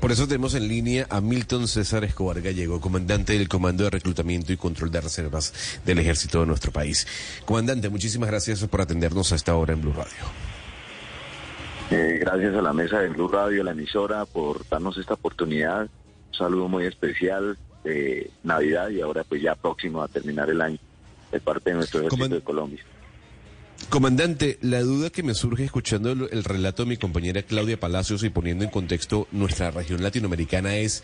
Por 0.00 0.12
eso 0.12 0.28
tenemos 0.28 0.54
en 0.54 0.68
línea 0.68 1.06
a 1.10 1.20
Milton 1.20 1.66
César 1.66 2.04
Escobar 2.04 2.40
Gallego, 2.40 2.80
comandante 2.80 3.32
del 3.32 3.48
Comando 3.48 3.82
de 3.84 3.90
Reclutamiento 3.90 4.52
y 4.52 4.56
Control 4.56 4.90
de 4.92 5.00
Reservas 5.00 5.80
del 5.84 5.98
Ejército 5.98 6.40
de 6.40 6.46
nuestro 6.46 6.70
país. 6.70 7.06
Comandante, 7.44 7.88
muchísimas 7.88 8.28
gracias 8.30 8.64
por 8.68 8.80
atendernos 8.80 9.32
a 9.32 9.34
esta 9.36 9.56
hora 9.56 9.72
en 9.72 9.80
Blue 9.82 9.92
Radio. 9.92 10.14
Eh, 11.90 12.18
gracias 12.20 12.54
a 12.54 12.62
la 12.62 12.72
mesa 12.72 13.00
de 13.00 13.08
Blue 13.08 13.28
Radio, 13.28 13.64
la 13.64 13.72
emisora, 13.72 14.24
por 14.24 14.66
darnos 14.68 14.96
esta 14.98 15.14
oportunidad. 15.14 15.82
Un 15.82 16.34
saludo 16.34 16.68
muy 16.68 16.84
especial 16.84 17.58
de 17.82 18.30
Navidad 18.44 18.90
y 18.90 19.00
ahora 19.00 19.24
pues 19.24 19.42
ya 19.42 19.56
próximo 19.56 20.00
a 20.02 20.08
terminar 20.08 20.48
el 20.48 20.60
año 20.60 20.78
de 21.32 21.40
parte 21.40 21.70
de 21.70 21.76
nuestro 21.76 22.00
ejército 22.00 22.24
Comand- 22.24 22.34
de 22.34 22.40
Colombia. 22.42 22.82
Comandante, 23.88 24.58
la 24.60 24.80
duda 24.80 25.08
que 25.08 25.22
me 25.22 25.32
surge 25.32 25.64
escuchando 25.64 26.12
el, 26.12 26.28
el 26.30 26.44
relato 26.44 26.82
de 26.82 26.90
mi 26.90 26.96
compañera 26.98 27.42
Claudia 27.42 27.80
Palacios 27.80 28.22
y 28.22 28.28
poniendo 28.28 28.62
en 28.62 28.70
contexto 28.70 29.26
nuestra 29.32 29.70
región 29.70 30.02
latinoamericana 30.02 30.76
es 30.76 31.02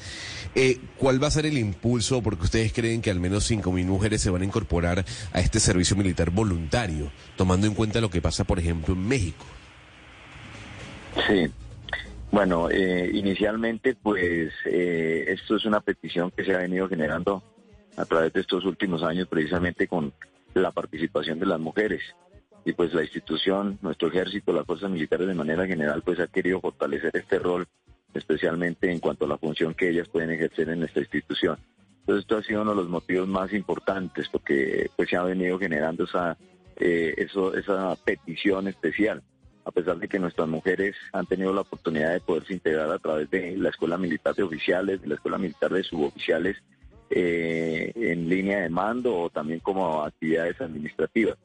eh, 0.55 0.79
cuál 0.98 1.23
va 1.23 1.28
a 1.28 1.30
ser 1.30 1.47
el 1.47 1.56
impulso, 1.56 2.23
porque 2.23 2.45
ustedes 2.45 2.75
creen 2.75 3.00
que 3.00 3.11
al 3.11 3.20
menos 3.20 3.50
5.000 3.50 3.86
mujeres 3.86 4.20
se 4.20 4.28
van 4.28 4.42
a 4.42 4.45
incorporar 4.45 5.03
a 5.33 5.41
este 5.41 5.61
servicio 5.61 5.97
militar 5.97 6.31
voluntario, 6.31 7.11
tomando 7.36 7.67
en 7.67 7.73
cuenta 7.73 8.03
lo 8.03 8.11
que 8.11 8.20
pasa, 8.20 8.45
por 8.45 8.58
ejemplo, 8.58 8.92
en 8.92 9.08
México. 9.08 9.47
Sí. 11.27 11.51
Bueno, 12.30 12.69
eh, 12.69 13.11
inicialmente 13.14 13.95
pues 13.95 14.53
eh, 14.67 15.25
esto 15.28 15.56
es 15.56 15.64
una 15.64 15.80
petición 15.80 16.30
que 16.33 16.45
se 16.45 16.55
ha 16.55 16.58
venido 16.58 16.86
generando 16.89 17.42
a 17.97 18.05
través 18.05 18.33
de 18.34 18.42
estos 18.42 18.67
últimos 18.67 19.03
años 19.03 19.27
precisamente 19.27 19.89
con 19.89 20.12
la 20.53 20.70
participación 20.70 21.39
de 21.39 21.47
las 21.47 21.61
mujeres. 21.61 22.03
Y 22.65 22.73
pues 22.73 22.95
la 22.95 23.03
institución, 23.03 23.79
nuestro 23.83 24.09
ejército, 24.09 24.53
las 24.53 24.65
fuerzas 24.65 24.91
militares 24.91 25.27
de 25.27 25.34
manera 25.34 25.67
general 25.67 26.03
pues 26.03 26.19
ha 26.19 26.27
querido 26.29 26.61
fortalecer 26.61 27.11
este 27.15 27.39
rol, 27.39 27.67
especialmente 28.15 28.91
en 28.91 29.01
cuanto 29.01 29.27
a 29.27 29.29
la 29.29 29.39
función 29.39 29.75
que 29.75 29.91
ellas 29.91 30.09
pueden 30.09 30.31
ejercer 30.31 30.70
en 30.70 30.83
esta 30.83 31.01
institución. 31.01 31.59
Entonces 32.01 32.23
esto 32.23 32.39
ha 32.39 32.42
sido 32.42 32.62
uno 32.62 32.70
de 32.70 32.77
los 32.77 32.89
motivos 32.89 33.29
más 33.29 33.53
importantes 33.53 34.29
porque 34.31 34.91
pues 34.97 35.11
se 35.11 35.17
ha 35.17 35.23
venido 35.23 35.59
generando 35.59 36.05
esa, 36.05 36.37
eh, 36.77 37.15
esa 37.19 37.97
petición 37.97 38.69
especial 38.69 39.23
a 39.67 39.70
pesar 39.70 39.98
de 39.98 40.09
que 40.09 40.19
nuestras 40.19 40.47
mujeres 40.47 40.95
han 41.12 41.25
tenido 41.25 41.51
la 41.53 41.62
oportunidad 41.62 42.12
de 42.12 42.20
poderse 42.20 42.53
integrar 42.53 42.91
a 42.91 42.98
través 42.98 43.31
de 43.31 43.57
la 43.57 43.70
Escuela 43.70 43.97
Militar 43.97 44.35
de 44.35 44.42
Oficiales, 44.42 45.01
de 45.01 45.09
la 45.09 45.15
Escuela 45.15 45.39
Militar 45.39 45.73
de 45.73 45.83
Suboficiales, 45.83 46.59
eh, 47.09 47.91
en 47.95 48.29
línea 48.29 48.61
de 48.61 48.69
mando 48.69 49.17
o 49.17 49.31
también 49.31 49.61
como 49.61 50.03
actividades 50.03 50.61
administrativas 50.61 51.39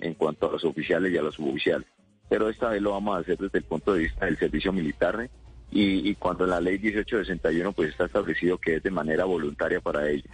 en 0.00 0.14
cuanto 0.14 0.48
a 0.48 0.52
los 0.52 0.64
oficiales 0.64 1.12
y 1.12 1.16
a 1.16 1.22
los 1.22 1.34
suboficiales. 1.34 1.86
Pero 2.28 2.48
esta 2.48 2.70
vez 2.70 2.82
lo 2.82 2.92
vamos 2.92 3.16
a 3.16 3.20
hacer 3.20 3.38
desde 3.38 3.58
el 3.58 3.64
punto 3.64 3.94
de 3.94 4.00
vista 4.00 4.26
del 4.26 4.38
servicio 4.38 4.72
militar 4.72 5.28
y, 5.70 6.08
y 6.08 6.14
cuando 6.16 6.44
en 6.44 6.50
la 6.50 6.60
ley 6.60 6.78
1861 6.78 7.72
pues 7.72 7.90
está 7.90 8.06
establecido 8.06 8.58
que 8.58 8.76
es 8.76 8.82
de 8.82 8.90
manera 8.90 9.24
voluntaria 9.24 9.80
para 9.80 10.08
ellos. 10.08 10.30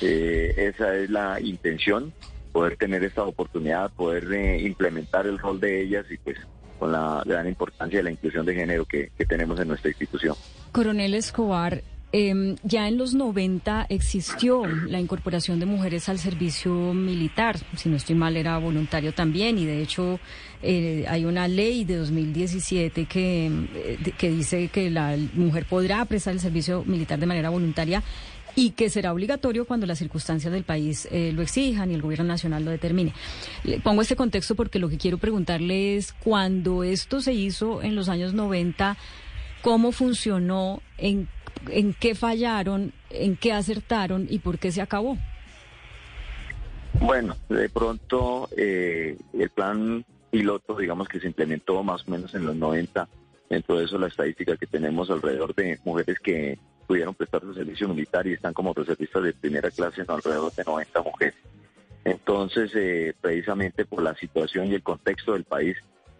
Eh, 0.00 0.54
esa 0.56 0.94
es 0.96 1.10
la 1.10 1.40
intención, 1.40 2.12
poder 2.52 2.76
tener 2.76 3.02
esta 3.04 3.24
oportunidad, 3.24 3.90
poder 3.92 4.32
eh, 4.32 4.60
implementar 4.60 5.26
el 5.26 5.38
rol 5.38 5.60
de 5.60 5.82
ellas 5.82 6.06
y 6.10 6.16
pues 6.18 6.38
con 6.78 6.92
la 6.92 7.22
gran 7.26 7.48
importancia 7.48 7.98
de 7.98 8.04
la 8.04 8.10
inclusión 8.12 8.46
de 8.46 8.54
género 8.54 8.84
que, 8.84 9.10
que 9.18 9.26
tenemos 9.26 9.58
en 9.58 9.68
nuestra 9.68 9.90
institución. 9.90 10.36
Coronel 10.70 11.14
Escobar, 11.14 11.82
eh, 12.12 12.56
ya 12.62 12.88
en 12.88 12.96
los 12.98 13.14
90 13.14 13.86
existió 13.90 14.64
la 14.66 14.98
incorporación 15.00 15.60
de 15.60 15.66
mujeres 15.66 16.08
al 16.08 16.18
servicio 16.18 16.72
militar, 16.94 17.58
si 17.76 17.88
no 17.88 17.96
estoy 17.96 18.14
mal 18.16 18.36
era 18.36 18.56
voluntario 18.58 19.12
también. 19.12 19.58
Y 19.58 19.66
de 19.66 19.82
hecho 19.82 20.18
eh, 20.62 21.04
hay 21.08 21.24
una 21.24 21.48
ley 21.48 21.84
de 21.84 21.96
2017 21.96 23.04
que, 23.06 23.46
eh, 23.46 23.98
de- 24.02 24.12
que 24.12 24.30
dice 24.30 24.68
que 24.68 24.90
la 24.90 25.16
mujer 25.34 25.66
podrá 25.66 26.04
prestar 26.06 26.32
el 26.34 26.40
servicio 26.40 26.82
militar 26.86 27.18
de 27.18 27.26
manera 27.26 27.50
voluntaria 27.50 28.02
y 28.56 28.70
que 28.70 28.90
será 28.90 29.12
obligatorio 29.12 29.66
cuando 29.66 29.86
las 29.86 29.98
circunstancias 29.98 30.52
del 30.52 30.64
país 30.64 31.06
eh, 31.12 31.30
lo 31.32 31.42
exijan 31.42 31.90
y 31.90 31.94
el 31.94 32.02
gobierno 32.02 32.24
nacional 32.24 32.64
lo 32.64 32.70
determine. 32.72 33.12
Le 33.62 33.78
pongo 33.80 34.02
este 34.02 34.16
contexto 34.16 34.56
porque 34.56 34.78
lo 34.80 34.88
que 34.88 34.96
quiero 34.98 35.18
preguntarle 35.18 35.96
es 35.96 36.12
cuando 36.12 36.82
esto 36.82 37.20
se 37.20 37.34
hizo 37.34 37.82
en 37.82 37.94
los 37.94 38.08
años 38.08 38.32
90, 38.34 38.96
cómo 39.62 39.92
funcionó, 39.92 40.82
en, 40.96 41.28
en 41.70 41.94
qué 41.94 42.14
fallaron, 42.14 42.92
en 43.10 43.36
qué 43.36 43.52
acertaron 43.52 44.26
y 44.30 44.38
por 44.38 44.58
qué 44.58 44.72
se 44.72 44.82
acabó. 44.82 45.16
Bueno, 47.00 47.36
de 47.48 47.68
pronto 47.68 48.48
eh, 48.56 49.16
el 49.32 49.50
plan 49.50 50.04
piloto, 50.30 50.76
digamos 50.76 51.08
que 51.08 51.20
se 51.20 51.26
implementó 51.26 51.82
más 51.82 52.06
o 52.06 52.10
menos 52.10 52.34
en 52.34 52.46
los 52.46 52.56
90, 52.56 53.08
dentro 53.48 53.78
de 53.78 53.84
eso 53.84 53.98
la 53.98 54.08
estadística 54.08 54.56
que 54.56 54.66
tenemos 54.66 55.10
alrededor 55.10 55.54
de 55.54 55.78
mujeres 55.84 56.18
que 56.18 56.58
pudieron 56.86 57.14
prestar 57.14 57.42
su 57.42 57.54
servicio 57.54 57.88
militar 57.88 58.26
y 58.26 58.32
están 58.32 58.54
como 58.54 58.72
reservistas 58.72 59.22
de 59.22 59.32
primera 59.34 59.70
clase, 59.70 60.04
no 60.06 60.14
alrededor 60.14 60.52
de 60.52 60.64
90 60.64 61.02
mujeres. 61.02 61.34
Entonces, 62.04 62.70
eh, 62.74 63.14
precisamente 63.20 63.84
por 63.84 64.02
la 64.02 64.14
situación 64.14 64.68
y 64.68 64.74
el 64.74 64.82
contexto 64.82 65.34
del 65.34 65.44
país, 65.44 65.76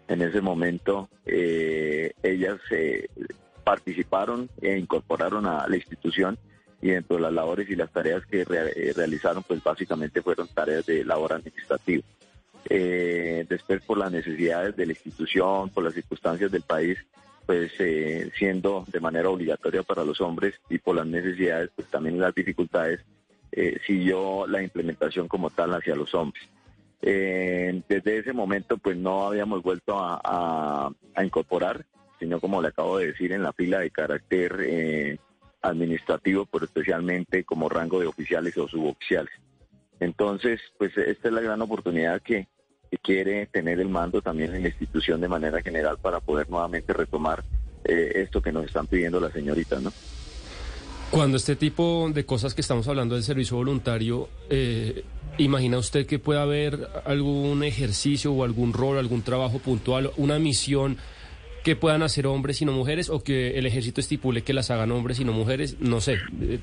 en 0.07 0.21
ese 0.21 0.41
momento 0.41 1.09
eh, 1.25 2.11
ellas 2.21 2.59
eh, 2.71 3.07
participaron 3.69 4.49
e 4.59 4.79
incorporaron 4.79 5.45
a 5.45 5.67
la 5.67 5.75
institución 5.75 6.39
y 6.81 6.89
dentro 6.89 7.17
de 7.17 7.21
las 7.21 7.33
labores 7.33 7.69
y 7.69 7.75
las 7.75 7.91
tareas 7.91 8.25
que 8.25 8.41
eh, 8.41 8.93
realizaron, 8.95 9.43
pues 9.43 9.61
básicamente 9.63 10.23
fueron 10.23 10.47
tareas 10.47 10.87
de 10.87 11.05
labor 11.05 11.33
administrativa. 11.33 12.03
Eh, 12.67 13.45
después 13.47 13.83
por 13.83 13.99
las 13.99 14.11
necesidades 14.11 14.75
de 14.75 14.87
la 14.87 14.93
institución, 14.93 15.69
por 15.69 15.83
las 15.83 15.93
circunstancias 15.93 16.51
del 16.51 16.63
país, 16.63 16.97
pues 17.45 17.71
eh, 17.77 18.31
siendo 18.39 18.85
de 18.91 18.99
manera 18.99 19.29
obligatoria 19.29 19.83
para 19.83 20.03
los 20.03 20.19
hombres 20.19 20.55
y 20.67 20.79
por 20.79 20.95
las 20.95 21.05
necesidades, 21.05 21.69
pues 21.75 21.87
también 21.89 22.19
las 22.19 22.33
dificultades, 22.33 23.01
eh, 23.51 23.77
siguió 23.85 24.47
la 24.47 24.63
implementación 24.63 25.27
como 25.27 25.51
tal 25.51 25.75
hacia 25.75 25.95
los 25.95 26.11
hombres. 26.15 26.43
Desde 27.01 28.17
ese 28.17 28.33
momento, 28.33 28.79
pues 28.79 28.97
no 28.97 29.27
habíamos 29.27 29.61
vuelto 29.61 29.95
a 29.95 30.91
incorporar, 31.23 31.85
sino 32.19 32.39
como 32.39 32.61
le 32.61 32.69
acabo 32.69 32.97
de 32.97 33.07
decir, 33.07 33.31
en 33.31 33.43
la 33.43 33.53
fila 33.53 33.79
de 33.79 33.91
carácter 33.91 34.57
eh, 34.61 35.17
administrativo, 35.61 36.45
pero 36.45 36.65
especialmente 36.65 37.43
como 37.43 37.69
rango 37.69 37.99
de 37.99 38.07
oficiales 38.07 38.57
o 38.57 38.67
suboficiales. 38.67 39.33
Entonces, 39.99 40.59
pues 40.77 40.95
esta 40.97 41.27
es 41.27 41.33
la 41.33 41.41
gran 41.41 41.61
oportunidad 41.61 42.21
que, 42.21 42.47
quiere 43.03 43.45
tener 43.45 43.79
el 43.79 43.87
mando 43.87 44.19
también 44.19 44.55
en 44.55 44.63
la 44.63 44.69
institución 44.69 45.21
de 45.21 45.27
manera 45.27 45.61
general 45.61 45.99
para 46.01 46.19
poder 46.19 46.49
nuevamente 46.49 46.91
retomar 46.91 47.43
eh, 47.83 48.13
esto 48.15 48.41
que 48.41 48.51
nos 48.51 48.65
están 48.65 48.87
pidiendo 48.87 49.19
las 49.19 49.31
señoritas, 49.31 49.79
¿no? 49.79 49.93
Cuando 51.11 51.37
este 51.37 51.55
tipo 51.55 52.09
de 52.11 52.25
cosas 52.25 52.55
que 52.55 52.61
estamos 52.61 52.87
hablando 52.87 53.13
del 53.13 53.23
servicio 53.23 53.57
voluntario, 53.57 54.27
eh, 54.49 55.03
¿imagina 55.37 55.77
usted 55.77 56.07
que 56.07 56.17
puede 56.17 56.39
haber 56.39 56.87
algún 57.05 57.63
ejercicio 57.63 58.33
o 58.33 58.43
algún 58.43 58.73
rol, 58.73 58.97
algún 58.97 59.21
trabajo 59.21 59.59
puntual, 59.59 60.09
una 60.17 60.39
misión 60.39 60.97
que 61.63 61.75
puedan 61.75 62.03
hacer 62.03 62.25
hombres 62.27 62.61
y 62.61 62.65
no 62.65 62.71
mujeres 62.71 63.09
o 63.09 63.23
que 63.23 63.57
el 63.57 63.65
ejército 63.65 64.01
estipule 64.01 64.43
que 64.43 64.53
las 64.53 64.71
hagan 64.71 64.91
hombres 64.91 65.19
y 65.19 65.25
no 65.25 65.33
mujeres? 65.33 65.79
No 65.79 66.01
sé, 66.01 66.17
eh, 66.41 66.59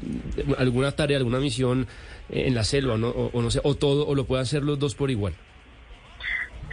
alguna 0.59 0.93
tarea, 0.93 1.19
alguna 1.19 1.39
misión 1.39 1.87
en 2.31 2.55
la 2.55 2.65
selva, 2.65 2.97
¿no? 2.97 3.09
o, 3.11 3.43
no 3.43 3.51
sé, 3.51 3.61
o 3.63 3.75
todo, 3.75 4.07
o 4.07 4.15
lo 4.15 4.25
pueden 4.25 4.43
hacer 4.43 4.63
los 4.63 4.79
dos 4.79 4.95
por 4.95 5.11
igual. 5.11 5.35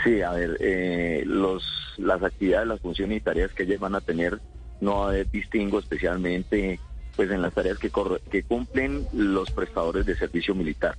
Sí, 0.03 0.21
a 0.21 0.31
ver, 0.31 0.57
eh, 0.59 1.23
los, 1.25 1.63
las 1.97 2.21
actividades, 2.23 2.67
las 2.67 2.81
funciones 2.81 3.17
y 3.17 3.21
tareas 3.21 3.51
que 3.53 3.63
ellos 3.63 3.79
van 3.79 3.95
a 3.95 4.01
tener, 4.01 4.39
no 4.81 5.09
distingo 5.31 5.79
especialmente 5.79 6.79
pues 7.15 7.29
en 7.29 7.41
las 7.41 7.53
tareas 7.53 7.77
que, 7.77 7.91
corre- 7.91 8.21
que 8.31 8.43
cumplen 8.43 9.07
los 9.13 9.49
prestadores 9.51 10.05
de 10.05 10.15
servicio 10.17 10.55
militar. 10.55 10.95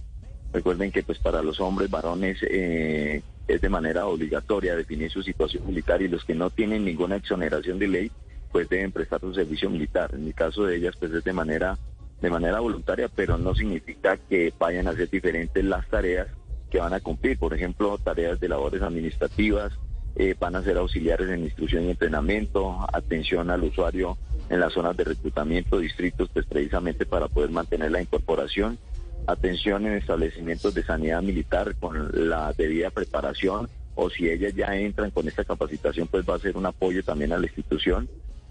Recuerden 0.52 0.92
que 0.92 1.02
pues 1.02 1.18
para 1.18 1.42
los 1.42 1.58
hombres 1.60 1.90
varones 1.90 2.38
eh, 2.48 3.20
es 3.46 3.60
de 3.60 3.68
manera 3.68 4.06
obligatoria 4.06 4.76
definir 4.76 5.10
su 5.10 5.22
situación 5.22 5.66
militar 5.66 6.00
y 6.02 6.08
los 6.08 6.24
que 6.24 6.34
no 6.34 6.50
tienen 6.50 6.84
ninguna 6.84 7.16
exoneración 7.16 7.78
de 7.78 7.88
ley 7.88 8.12
pues 8.52 8.68
deben 8.68 8.92
prestar 8.92 9.20
su 9.20 9.34
servicio 9.34 9.68
militar. 9.68 10.10
En 10.14 10.26
el 10.26 10.34
caso 10.34 10.64
de 10.64 10.76
ellas 10.76 10.94
pues 10.98 11.12
es 11.12 11.24
de 11.24 11.32
manera 11.32 11.76
de 12.20 12.30
manera 12.30 12.60
voluntaria, 12.60 13.08
pero 13.08 13.36
no 13.36 13.54
significa 13.54 14.16
que 14.16 14.52
vayan 14.58 14.88
a 14.88 14.94
ser 14.94 15.10
diferentes 15.10 15.62
las 15.62 15.86
tareas 15.88 16.28
que 16.70 16.78
van 16.78 16.94
a 16.94 17.00
cumplir. 17.00 17.38
Por 17.38 17.52
ejemplo, 17.52 17.98
tareas 17.98 18.40
de 18.40 18.48
labores 18.48 18.80
administrativas, 18.80 19.72
eh, 20.16 20.34
van 20.38 20.56
a 20.56 20.62
ser 20.62 20.78
auxiliares 20.78 21.28
en 21.28 21.44
instrucción 21.44 21.84
y 21.84 21.90
entrenamiento, 21.90 22.78
atención 22.92 23.50
al 23.50 23.64
usuario 23.64 24.16
en 24.48 24.60
las 24.60 24.72
zonas 24.72 24.96
de 24.96 25.04
reclutamiento, 25.04 25.78
distritos, 25.78 26.30
pues 26.32 26.46
precisamente 26.46 27.04
para 27.04 27.28
poder 27.28 27.50
mantener 27.50 27.90
la 27.90 28.00
incorporación. 28.00 28.78
Atención 29.26 29.86
en 29.86 29.94
establecimientos 29.94 30.74
de 30.74 30.82
sanidad 30.82 31.22
militar 31.22 31.74
con 31.76 32.10
la 32.28 32.52
debida 32.52 32.90
preparación 32.90 33.68
o 33.94 34.10
si 34.10 34.28
ellas 34.28 34.54
ya 34.54 34.74
entran 34.76 35.10
con 35.10 35.28
esta 35.28 35.44
capacitación, 35.44 36.08
pues 36.08 36.28
va 36.28 36.34
a 36.34 36.40
ser 36.40 36.56
un 36.56 36.66
apoyo 36.66 37.02
también 37.02 37.32
a 37.32 37.38
la 37.38 37.46
institución. 37.46 38.08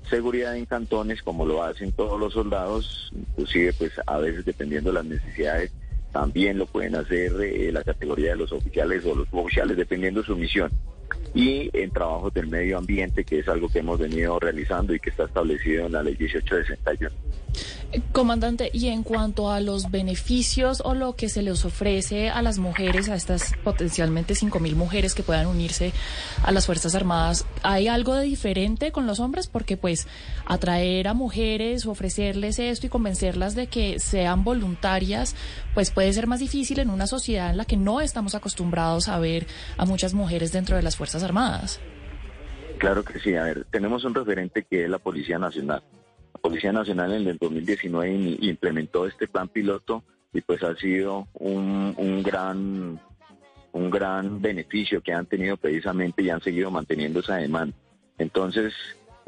Seguridad 0.09 0.55
en 0.55 0.65
cantones, 0.65 1.21
como 1.21 1.45
lo 1.45 1.63
hacen 1.63 1.91
todos 1.91 2.19
los 2.19 2.33
soldados, 2.33 3.11
inclusive 3.15 3.73
pues 3.73 3.91
a 4.05 4.17
veces 4.17 4.45
dependiendo 4.45 4.89
de 4.89 4.95
las 4.95 5.05
necesidades, 5.05 5.71
también 6.11 6.57
lo 6.57 6.65
pueden 6.65 6.95
hacer 6.95 7.33
eh, 7.41 7.71
la 7.71 7.83
categoría 7.83 8.31
de 8.31 8.37
los 8.37 8.51
oficiales 8.51 9.05
o 9.05 9.15
los 9.15 9.27
oficiales, 9.31 9.77
dependiendo 9.77 10.21
de 10.21 10.27
su 10.27 10.35
misión 10.35 10.71
y 11.33 11.69
en 11.73 11.91
trabajos 11.91 12.33
del 12.33 12.47
medio 12.47 12.77
ambiente, 12.77 13.23
que 13.23 13.39
es 13.39 13.47
algo 13.47 13.67
que 13.69 13.79
hemos 13.79 13.99
venido 13.99 14.39
realizando 14.39 14.93
y 14.93 14.99
que 14.99 15.09
está 15.09 15.25
establecido 15.25 15.87
en 15.87 15.93
la 15.93 16.03
ley 16.03 16.15
1861. 16.19 17.15
Comandante, 18.11 18.71
y 18.73 18.87
en 18.87 19.03
cuanto 19.03 19.51
a 19.51 19.59
los 19.59 19.91
beneficios 19.91 20.81
o 20.83 20.95
lo 20.95 21.15
que 21.15 21.29
se 21.29 21.43
les 21.43 21.63
ofrece 21.63 22.29
a 22.29 22.41
las 22.41 22.57
mujeres, 22.57 23.07
a 23.07 23.15
estas 23.15 23.53
potencialmente 23.63 24.33
5.000 24.33 24.75
mujeres 24.75 25.13
que 25.13 25.21
puedan 25.21 25.45
unirse 25.45 25.93
a 26.43 26.51
las 26.51 26.65
Fuerzas 26.65 26.95
Armadas, 26.95 27.45
¿hay 27.61 27.87
algo 27.87 28.15
de 28.15 28.25
diferente 28.25 28.91
con 28.91 29.05
los 29.05 29.19
hombres? 29.19 29.47
Porque 29.47 29.77
pues 29.77 30.07
atraer 30.45 31.07
a 31.07 31.13
mujeres, 31.13 31.85
ofrecerles 31.85 32.57
esto 32.57 32.87
y 32.87 32.89
convencerlas 32.89 33.53
de 33.53 33.67
que 33.67 33.99
sean 33.99 34.43
voluntarias, 34.43 35.35
pues 35.75 35.91
puede 35.91 36.11
ser 36.13 36.25
más 36.25 36.39
difícil 36.39 36.79
en 36.79 36.89
una 36.89 37.05
sociedad 37.05 37.51
en 37.51 37.57
la 37.57 37.65
que 37.65 37.77
no 37.77 38.01
estamos 38.01 38.33
acostumbrados 38.33 39.07
a 39.07 39.19
ver 39.19 39.45
a 39.77 39.85
muchas 39.85 40.15
mujeres 40.15 40.51
dentro 40.51 40.75
de 40.75 40.81
las 40.81 40.95
Fuerzas 40.95 41.21
Armadas. 41.21 41.79
Claro 42.79 43.03
que 43.03 43.19
sí, 43.19 43.35
a 43.35 43.43
ver, 43.43 43.65
tenemos 43.69 44.03
un 44.03 44.15
referente 44.15 44.63
que 44.63 44.85
es 44.85 44.89
la 44.89 44.97
Policía 44.97 45.37
Nacional 45.37 45.83
Policía 46.41 46.71
Nacional 46.71 47.13
en 47.13 47.27
el 47.27 47.37
2019 47.37 48.37
implementó 48.41 49.05
este 49.07 49.27
plan 49.27 49.47
piloto 49.47 50.03
y 50.33 50.41
pues 50.41 50.63
ha 50.63 50.75
sido 50.75 51.27
un, 51.33 52.23
gran 52.23 52.99
un 53.71 53.89
gran 53.89 54.41
beneficio 54.41 55.01
que 55.01 55.13
han 55.13 55.25
tenido 55.25 55.57
precisamente 55.57 56.21
y 56.21 56.29
han 56.29 56.41
seguido 56.41 56.69
manteniendo 56.69 57.21
esa 57.21 57.37
demanda. 57.37 57.75
Entonces, 58.17 58.73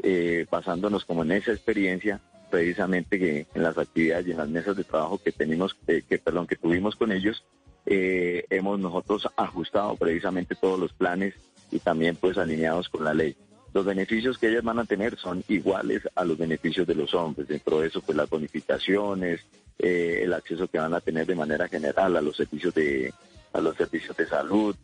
eh, 0.02 0.46
basándonos 0.50 1.04
como 1.04 1.22
en 1.22 1.32
esa 1.32 1.52
experiencia, 1.52 2.20
precisamente 2.50 3.18
que 3.18 3.46
en 3.54 3.62
las 3.62 3.76
actividades 3.76 4.26
y 4.26 4.30
en 4.32 4.36
las 4.36 4.48
mesas 4.48 4.76
de 4.76 4.84
trabajo 4.84 5.18
que 5.18 5.32
tenemos, 5.32 5.74
que 5.74 6.18
perdón, 6.18 6.46
que 6.46 6.56
tuvimos 6.56 6.94
con 6.94 7.10
ellos, 7.12 7.44
eh, 7.86 8.44
hemos 8.50 8.78
nosotros 8.78 9.28
ajustado 9.36 9.96
precisamente 9.96 10.54
todos 10.54 10.78
los 10.78 10.92
planes 10.92 11.34
y 11.70 11.78
también 11.78 12.16
pues 12.16 12.38
alineados 12.38 12.88
con 12.88 13.04
la 13.04 13.14
ley 13.14 13.36
los 13.76 13.84
beneficios 13.84 14.38
que 14.38 14.48
ellas 14.48 14.64
van 14.64 14.78
a 14.78 14.86
tener 14.86 15.18
son 15.18 15.44
iguales 15.48 16.00
a 16.14 16.24
los 16.24 16.38
beneficios 16.38 16.86
de 16.86 16.94
los 16.94 17.12
hombres. 17.12 17.46
Dentro 17.46 17.80
de 17.80 17.88
eso, 17.88 18.00
pues 18.00 18.16
las 18.16 18.30
bonificaciones, 18.30 19.42
eh, 19.78 20.20
el 20.22 20.32
acceso 20.32 20.66
que 20.66 20.78
van 20.78 20.94
a 20.94 21.02
tener 21.02 21.26
de 21.26 21.34
manera 21.34 21.68
general 21.68 22.16
a 22.16 22.22
los 22.22 22.38
servicios 22.38 22.72
de, 22.72 23.12
a 23.52 23.60
los 23.60 23.76
servicios 23.76 24.16
de 24.16 24.26
salud. 24.26 24.74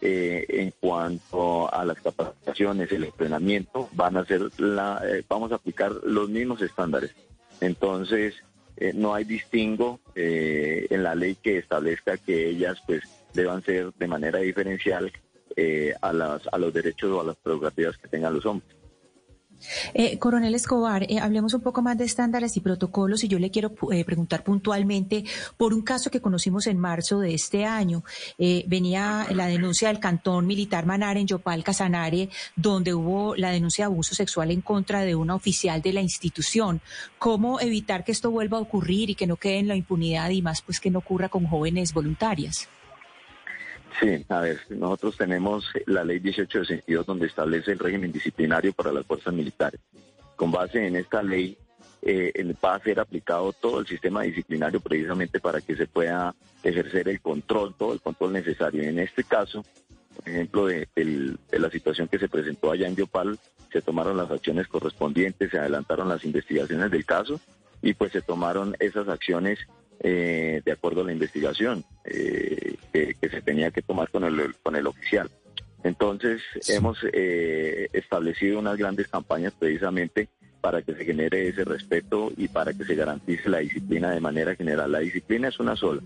Eh, 0.00 0.46
en 0.48 0.72
cuanto 0.80 1.70
a 1.74 1.84
las 1.84 2.00
capacitaciones, 2.00 2.90
el 2.90 3.04
entrenamiento, 3.04 3.90
van 3.92 4.16
a 4.16 4.24
ser 4.24 4.48
la, 4.58 5.02
eh, 5.04 5.22
vamos 5.28 5.52
a 5.52 5.56
aplicar 5.56 5.92
los 6.04 6.30
mismos 6.30 6.62
estándares. 6.62 7.14
Entonces, 7.60 8.34
no 8.94 9.12
hay 9.12 9.24
distingo 9.24 9.98
en 10.14 11.02
la 11.02 11.16
ley 11.16 11.34
que 11.34 11.58
establezca 11.58 12.16
que 12.16 12.48
ellas 12.48 12.80
pues 12.86 13.02
deban 13.34 13.60
ser 13.62 13.92
de 13.98 14.06
manera 14.06 14.38
diferencial 14.38 15.12
eh, 15.60 15.92
a, 16.00 16.12
las, 16.12 16.42
a 16.52 16.56
los 16.56 16.72
derechos 16.72 17.10
o 17.10 17.20
a 17.20 17.24
las 17.24 17.34
prerrogativas 17.34 17.98
que 17.98 18.06
tengan 18.06 18.32
los 18.32 18.46
hombres. 18.46 18.76
Eh, 19.92 20.16
Coronel 20.20 20.54
Escobar, 20.54 21.02
eh, 21.10 21.18
hablemos 21.18 21.52
un 21.52 21.62
poco 21.62 21.82
más 21.82 21.98
de 21.98 22.04
estándares 22.04 22.56
y 22.56 22.60
protocolos 22.60 23.24
y 23.24 23.28
yo 23.28 23.40
le 23.40 23.50
quiero 23.50 23.74
preguntar 23.74 24.44
puntualmente 24.44 25.24
por 25.56 25.74
un 25.74 25.82
caso 25.82 26.12
que 26.12 26.20
conocimos 26.20 26.68
en 26.68 26.78
marzo 26.78 27.18
de 27.18 27.34
este 27.34 27.64
año. 27.64 28.04
venía 28.38 29.26
la 29.32 29.48
denuncia 29.48 29.88
del 29.88 29.98
cantón 29.98 30.46
militar 30.46 30.86
Manar 30.86 31.16
en 31.16 31.26
Yopal, 31.26 31.64
Casanare, 31.64 32.28
donde 32.54 32.94
hubo 32.94 33.34
la 33.34 33.50
denuncia 33.50 33.86
de 33.86 33.92
abuso 33.92 34.14
sexual 34.14 34.52
en 34.52 34.60
contra 34.60 35.00
de 35.00 35.16
una 35.16 35.34
oficial 35.34 35.82
de 35.82 35.92
la 35.92 36.02
institución. 36.02 36.80
¿Cómo 37.18 37.58
evitar 37.58 38.04
que 38.04 38.12
esto 38.12 38.30
vuelva 38.30 38.58
a 38.58 38.60
ocurrir 38.60 39.10
y 39.10 39.16
que 39.16 39.26
no 39.26 39.34
quede 39.34 39.58
en 39.58 39.66
la 39.66 39.74
impunidad 39.74 40.30
y 40.30 40.40
más 40.40 40.62
pues 40.62 40.78
que 40.78 40.92
no 40.92 41.00
ocurra 41.00 41.28
con 41.28 41.48
jóvenes 41.48 41.92
voluntarias? 41.92 42.68
Sí, 44.00 44.24
a 44.28 44.40
ver, 44.40 44.60
nosotros 44.70 45.16
tenemos 45.16 45.66
la 45.86 46.04
ley 46.04 46.18
18 46.20 46.60
de 46.60 46.64
sentido 46.64 47.04
donde 47.04 47.26
establece 47.26 47.72
el 47.72 47.78
régimen 47.78 48.12
disciplinario 48.12 48.72
para 48.72 48.92
las 48.92 49.06
fuerzas 49.06 49.34
militares. 49.34 49.80
Con 50.36 50.52
base 50.52 50.86
en 50.86 50.96
esta 50.96 51.22
ley 51.22 51.58
eh, 52.02 52.32
va 52.64 52.76
a 52.76 52.80
ser 52.80 53.00
aplicado 53.00 53.52
todo 53.52 53.80
el 53.80 53.86
sistema 53.86 54.22
disciplinario 54.22 54.80
precisamente 54.80 55.40
para 55.40 55.60
que 55.60 55.74
se 55.74 55.86
pueda 55.86 56.34
ejercer 56.62 57.08
el 57.08 57.20
control, 57.20 57.74
todo 57.76 57.92
el 57.92 58.00
control 58.00 58.34
necesario. 58.34 58.82
En 58.82 59.00
este 59.00 59.24
caso, 59.24 59.64
por 60.14 60.28
ejemplo, 60.28 60.66
de, 60.66 60.88
de 60.94 61.58
la 61.58 61.70
situación 61.70 62.06
que 62.06 62.18
se 62.18 62.28
presentó 62.28 62.70
allá 62.70 62.86
en 62.86 62.94
Yopal, 62.94 63.38
se 63.72 63.82
tomaron 63.82 64.16
las 64.16 64.30
acciones 64.30 64.68
correspondientes, 64.68 65.50
se 65.50 65.58
adelantaron 65.58 66.08
las 66.08 66.24
investigaciones 66.24 66.90
del 66.90 67.04
caso 67.04 67.40
y 67.82 67.94
pues 67.94 68.12
se 68.12 68.22
tomaron 68.22 68.76
esas 68.78 69.08
acciones 69.08 69.58
eh, 70.00 70.62
de 70.64 70.72
acuerdo 70.72 71.00
a 71.00 71.04
la 71.04 71.12
investigación 71.12 71.84
eh, 72.10 72.76
que, 72.92 73.28
se 73.28 73.42
tenía 73.42 73.70
que 73.70 73.82
tomar 73.82 74.10
con 74.10 74.24
el, 74.24 74.54
con 74.62 74.76
el 74.76 74.86
oficial. 74.86 75.30
Entonces, 75.84 76.42
hemos 76.68 76.98
eh, 77.12 77.88
establecido 77.92 78.58
unas 78.58 78.76
grandes 78.76 79.08
campañas 79.08 79.52
precisamente 79.58 80.28
para 80.60 80.82
que 80.82 80.94
se 80.94 81.04
genere 81.04 81.48
ese 81.48 81.64
respeto 81.64 82.32
y 82.36 82.48
para 82.48 82.72
que 82.72 82.84
se 82.84 82.94
garantice 82.94 83.48
la 83.48 83.58
disciplina 83.58 84.10
de 84.10 84.20
manera 84.20 84.56
general. 84.56 84.90
La 84.90 84.98
disciplina 84.98 85.48
es 85.48 85.60
una 85.60 85.76
sola 85.76 86.02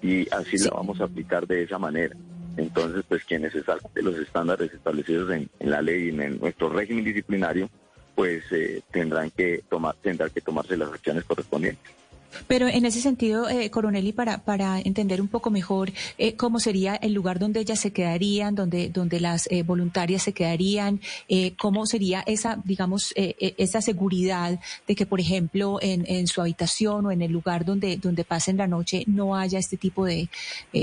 y 0.00 0.28
así 0.34 0.58
la 0.58 0.70
vamos 0.70 1.00
a 1.00 1.04
aplicar 1.04 1.46
de 1.46 1.62
esa 1.62 1.78
manera. 1.78 2.16
Entonces, 2.56 3.04
pues 3.08 3.24
quienes 3.24 3.52
se 3.52 3.62
salgan 3.62 3.92
de 3.94 4.02
los 4.02 4.16
estándares 4.16 4.72
establecidos 4.72 5.30
en, 5.30 5.48
la 5.60 5.80
ley 5.80 6.06
y 6.06 6.20
en 6.20 6.40
nuestro 6.40 6.68
régimen 6.68 7.04
disciplinario, 7.04 7.70
pues 8.14 8.44
tendrán 8.90 9.30
que 9.30 9.62
tomar, 9.70 9.94
tendrán 10.02 10.30
que 10.30 10.40
tomarse 10.40 10.76
las 10.76 10.92
acciones 10.92 11.24
correspondientes. 11.24 12.01
Pero 12.46 12.68
en 12.68 12.84
ese 12.84 13.00
sentido, 13.00 13.48
eh, 13.48 13.70
coronel, 13.70 14.06
y 14.06 14.12
para, 14.12 14.44
para 14.44 14.80
entender 14.80 15.20
un 15.20 15.28
poco 15.28 15.50
mejor 15.50 15.92
eh, 16.18 16.34
cómo 16.36 16.60
sería 16.60 16.94
el 16.96 17.12
lugar 17.12 17.38
donde 17.38 17.60
ellas 17.60 17.80
se 17.80 17.92
quedarían, 17.92 18.54
donde, 18.54 18.88
donde 18.88 19.20
las 19.20 19.48
eh, 19.50 19.62
voluntarias 19.62 20.22
se 20.22 20.32
quedarían, 20.32 21.00
eh, 21.28 21.54
cómo 21.56 21.86
sería 21.86 22.22
esa, 22.26 22.58
digamos, 22.64 23.12
esa 23.16 23.80
seguridad 23.80 24.58
de 24.86 24.94
que, 24.94 25.06
por 25.06 25.20
ejemplo, 25.20 25.78
en, 25.80 26.04
en, 26.06 26.26
su 26.26 26.40
habitación 26.40 27.06
o 27.06 27.10
en 27.10 27.22
el 27.22 27.32
lugar 27.32 27.64
donde, 27.64 27.96
donde 27.96 28.24
pasen 28.24 28.56
la 28.56 28.66
noche 28.66 29.04
no 29.06 29.36
haya 29.36 29.58
este 29.58 29.76
tipo 29.76 30.04
de, 30.04 30.28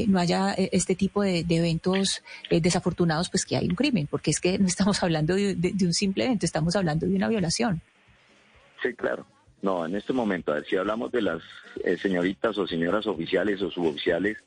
no 0.08 0.20
haya 0.20 0.54
este 0.54 0.96
tipo 0.96 1.22
de, 1.22 1.46
eventos 1.50 2.22
desafortunados, 2.50 3.30
pues 3.30 3.46
que 3.46 3.58
hay 3.58 3.68
un 3.68 3.76
crimen, 3.76 4.08
porque 4.08 4.32
es 4.32 4.40
que 4.40 4.58
no 4.60 4.68
estamos 4.68 5.02
hablando 5.04 5.36
de 5.36 5.86
un 5.86 5.94
simple 5.94 6.26
evento, 6.26 6.46
estamos 6.46 6.76
hablando 6.76 7.08
de 7.08 7.16
una 7.16 7.28
violación. 7.28 7.82
Sí, 8.82 8.94
claro. 8.94 9.26
No, 9.62 9.86
en 9.86 9.96
este 9.96 10.14
momento, 10.14 10.52
a 10.52 10.56
ver, 10.56 10.66
si 10.66 10.78
hablamos 10.78 11.12
de 11.12 11.22
las 11.22 11.42
eh, 11.84 11.98
señoritas 11.98 12.58
o 12.58 12.68
señoras 12.68 13.08
oficiales 13.08 13.62
o 13.62 13.70
suboficiales, 13.70 14.38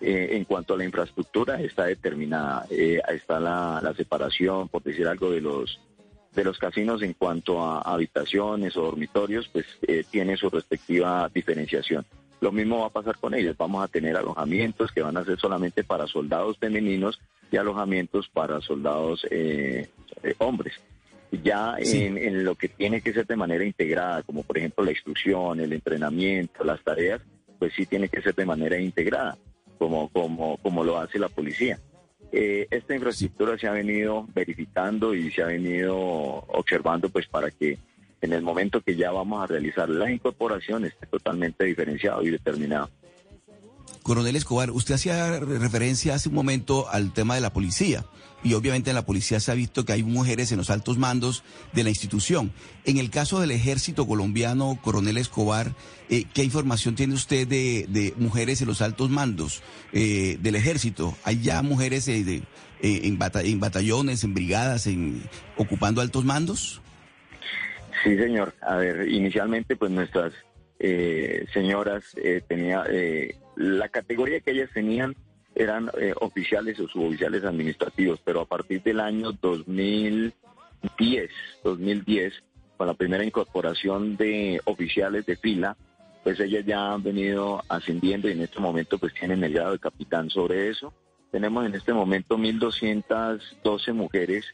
eh, 0.00 0.28
en 0.32 0.44
cuanto 0.44 0.74
a 0.74 0.78
la 0.78 0.84
infraestructura 0.84 1.60
está 1.60 1.84
determinada, 1.84 2.66
eh, 2.70 3.00
está 3.08 3.40
la, 3.40 3.92
separación, 3.96 4.68
por 4.68 4.82
decir 4.82 5.06
algo, 5.06 5.30
de 5.30 5.40
los 5.40 5.80
de 6.32 6.44
los 6.44 6.58
casinos 6.58 7.02
en 7.02 7.14
cuanto 7.14 7.60
a 7.60 7.80
habitaciones 7.80 8.76
o 8.76 8.82
dormitorios, 8.82 9.48
pues 9.48 9.66
tiene 10.12 10.36
su 10.36 10.48
respectiva 10.48 11.28
diferenciación. 11.34 12.06
Lo 12.40 12.52
mismo 12.52 12.82
va 12.82 12.86
a 12.86 12.90
pasar 12.90 13.18
con 13.18 13.34
ellos. 13.34 13.56
Vamos 13.58 13.82
a 13.82 13.88
tener 13.88 14.16
alojamientos 14.16 14.92
que 14.92 15.02
van 15.02 15.16
a 15.16 15.24
ser 15.24 15.40
solamente 15.40 15.82
para 15.82 16.06
soldados 16.06 16.56
femeninos 16.56 17.20
y 17.50 17.56
alojamientos 17.56 18.28
para 18.28 18.60
soldados 18.60 19.26
hombres 20.38 20.74
ya 21.30 21.76
en, 21.78 22.44
lo 22.44 22.54
que 22.54 22.68
tiene 22.68 23.00
que 23.00 23.12
ser 23.12 23.26
de 23.26 23.36
manera 23.36 23.64
integrada, 23.64 24.22
como 24.22 24.42
por 24.42 24.58
ejemplo 24.58 24.84
la 24.84 24.90
instrucción, 24.90 25.60
el 25.60 25.72
entrenamiento, 25.72 26.64
las 26.64 26.82
tareas, 26.82 27.20
pues 27.58 27.72
sí 27.74 27.86
tiene 27.86 28.08
que 28.08 28.22
ser 28.22 28.34
de 28.34 28.46
manera 28.46 28.78
integrada, 28.78 29.36
como, 29.78 30.08
como, 30.08 30.56
como 30.58 30.82
lo 30.82 30.98
hace 30.98 31.18
la 31.18 31.28
policía. 31.28 31.78
Eh, 32.32 32.66
esta 32.70 32.94
infraestructura 32.94 33.58
se 33.58 33.66
ha 33.66 33.72
venido 33.72 34.26
verificando 34.34 35.14
y 35.14 35.30
se 35.30 35.42
ha 35.42 35.46
venido 35.46 35.96
observando 35.96 37.08
pues 37.08 37.26
para 37.26 37.50
que 37.50 37.78
en 38.20 38.32
el 38.32 38.42
momento 38.42 38.80
que 38.80 38.94
ya 38.94 39.10
vamos 39.10 39.42
a 39.42 39.46
realizar 39.46 39.88
la 39.88 40.10
incorporación 40.10 40.84
esté 40.84 41.06
totalmente 41.06 41.64
diferenciado 41.64 42.22
y 42.22 42.30
determinado. 42.30 42.90
Coronel 44.10 44.34
Escobar, 44.34 44.72
usted 44.72 44.96
hacía 44.96 45.38
referencia 45.38 46.16
hace 46.16 46.30
un 46.30 46.34
momento 46.34 46.88
al 46.90 47.12
tema 47.12 47.36
de 47.36 47.40
la 47.40 47.52
policía 47.52 48.04
y 48.42 48.54
obviamente 48.54 48.90
en 48.90 48.96
la 48.96 49.06
policía 49.06 49.38
se 49.38 49.52
ha 49.52 49.54
visto 49.54 49.84
que 49.84 49.92
hay 49.92 50.02
mujeres 50.02 50.50
en 50.50 50.58
los 50.58 50.68
altos 50.68 50.98
mandos 50.98 51.44
de 51.72 51.84
la 51.84 51.90
institución. 51.90 52.50
En 52.84 52.98
el 52.98 53.08
caso 53.08 53.38
del 53.38 53.52
ejército 53.52 54.08
colombiano, 54.08 54.80
Coronel 54.82 55.16
Escobar, 55.16 55.76
eh, 56.08 56.24
¿qué 56.34 56.42
información 56.42 56.96
tiene 56.96 57.14
usted 57.14 57.46
de, 57.46 58.12
mujeres 58.16 58.60
en 58.60 58.66
los 58.66 58.82
altos 58.82 59.10
mandos 59.10 59.62
eh, 59.92 60.38
del 60.40 60.56
ejército? 60.56 61.16
¿Hay 61.22 61.40
ya 61.40 61.62
mujeres 61.62 62.08
eh, 62.08 62.42
en, 62.82 63.60
batallones, 63.60 64.24
en 64.24 64.34
brigadas, 64.34 64.88
en, 64.88 65.22
ocupando 65.56 66.00
altos 66.00 66.24
mandos? 66.24 66.82
Sí, 68.02 68.16
señor. 68.16 68.54
A 68.60 68.74
ver, 68.74 69.08
inicialmente 69.08 69.76
pues 69.76 69.92
nuestras 69.92 70.32
señoras 71.52 72.02
tenía 72.48 72.84
la 73.60 73.90
categoría 73.90 74.40
que 74.40 74.52
ellas 74.52 74.70
tenían 74.72 75.14
eran 75.54 75.90
eh, 76.00 76.14
oficiales 76.18 76.80
o 76.80 76.88
suboficiales 76.88 77.44
administrativos, 77.44 78.18
pero 78.24 78.40
a 78.40 78.46
partir 78.46 78.82
del 78.82 79.00
año 79.00 79.32
2010, 79.32 81.30
2010, 81.62 82.32
con 82.78 82.86
la 82.86 82.94
primera 82.94 83.22
incorporación 83.22 84.16
de 84.16 84.62
oficiales 84.64 85.26
de 85.26 85.36
fila, 85.36 85.76
pues 86.24 86.40
ellas 86.40 86.64
ya 86.64 86.94
han 86.94 87.02
venido 87.02 87.62
ascendiendo 87.68 88.30
y 88.30 88.32
en 88.32 88.40
este 88.40 88.60
momento 88.60 88.96
pues 88.96 89.12
tienen 89.12 89.44
el 89.44 89.52
grado 89.52 89.72
de 89.72 89.78
capitán 89.78 90.30
sobre 90.30 90.70
eso. 90.70 90.94
Tenemos 91.30 91.66
en 91.66 91.74
este 91.74 91.92
momento 91.92 92.38
1.212 92.38 93.92
mujeres 93.92 94.46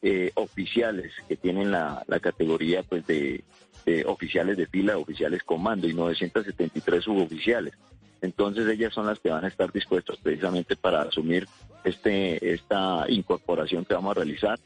eh, 0.00 0.30
oficiales 0.36 1.12
que 1.28 1.36
tienen 1.36 1.70
la, 1.70 2.02
la 2.06 2.18
categoría 2.18 2.82
pues 2.82 3.06
de, 3.06 3.44
de 3.84 4.06
oficiales 4.06 4.56
de 4.56 4.66
fila, 4.66 4.96
oficiales 4.96 5.42
comando 5.42 5.86
y 5.86 5.92
973 5.92 7.04
suboficiales. 7.04 7.74
Entonces 8.24 8.66
ellas 8.68 8.94
son 8.94 9.06
las 9.06 9.20
que 9.20 9.30
van 9.30 9.44
a 9.44 9.48
estar 9.48 9.70
dispuestas 9.70 10.16
precisamente 10.16 10.76
para 10.76 11.02
asumir 11.02 11.46
este 11.84 12.54
esta 12.54 13.04
incorporación 13.08 13.84
que 13.84 13.92
vamos 13.92 14.12
a 14.12 14.20
realizar, 14.20 14.58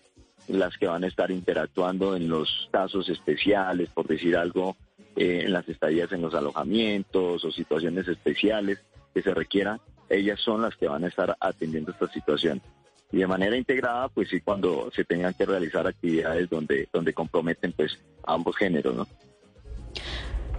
las 0.46 0.78
que 0.78 0.86
van 0.86 1.02
a 1.02 1.08
estar 1.08 1.30
interactuando 1.30 2.14
en 2.14 2.28
los 2.28 2.68
casos 2.70 3.08
especiales, 3.08 3.90
por 3.90 4.06
decir 4.06 4.36
algo, 4.36 4.76
eh, 5.16 5.42
en 5.44 5.52
las 5.52 5.68
estadías 5.68 6.12
en 6.12 6.22
los 6.22 6.34
alojamientos 6.34 7.44
o 7.44 7.50
situaciones 7.50 8.06
especiales 8.06 8.78
que 9.12 9.22
se 9.22 9.34
requieran, 9.34 9.80
ellas 10.08 10.40
son 10.40 10.62
las 10.62 10.76
que 10.76 10.86
van 10.86 11.02
a 11.02 11.08
estar 11.08 11.36
atendiendo 11.40 11.90
esta 11.90 12.06
situación. 12.12 12.62
Y 13.10 13.18
de 13.18 13.26
manera 13.26 13.56
integrada, 13.56 14.08
pues 14.08 14.28
sí, 14.28 14.40
cuando 14.40 14.90
se 14.94 15.04
tengan 15.04 15.34
que 15.34 15.46
realizar 15.46 15.86
actividades 15.86 16.48
donde, 16.48 16.88
donde 16.92 17.12
comprometen 17.12 17.72
pues 17.72 17.98
ambos 18.24 18.56
géneros, 18.56 18.94
¿no? 18.94 19.06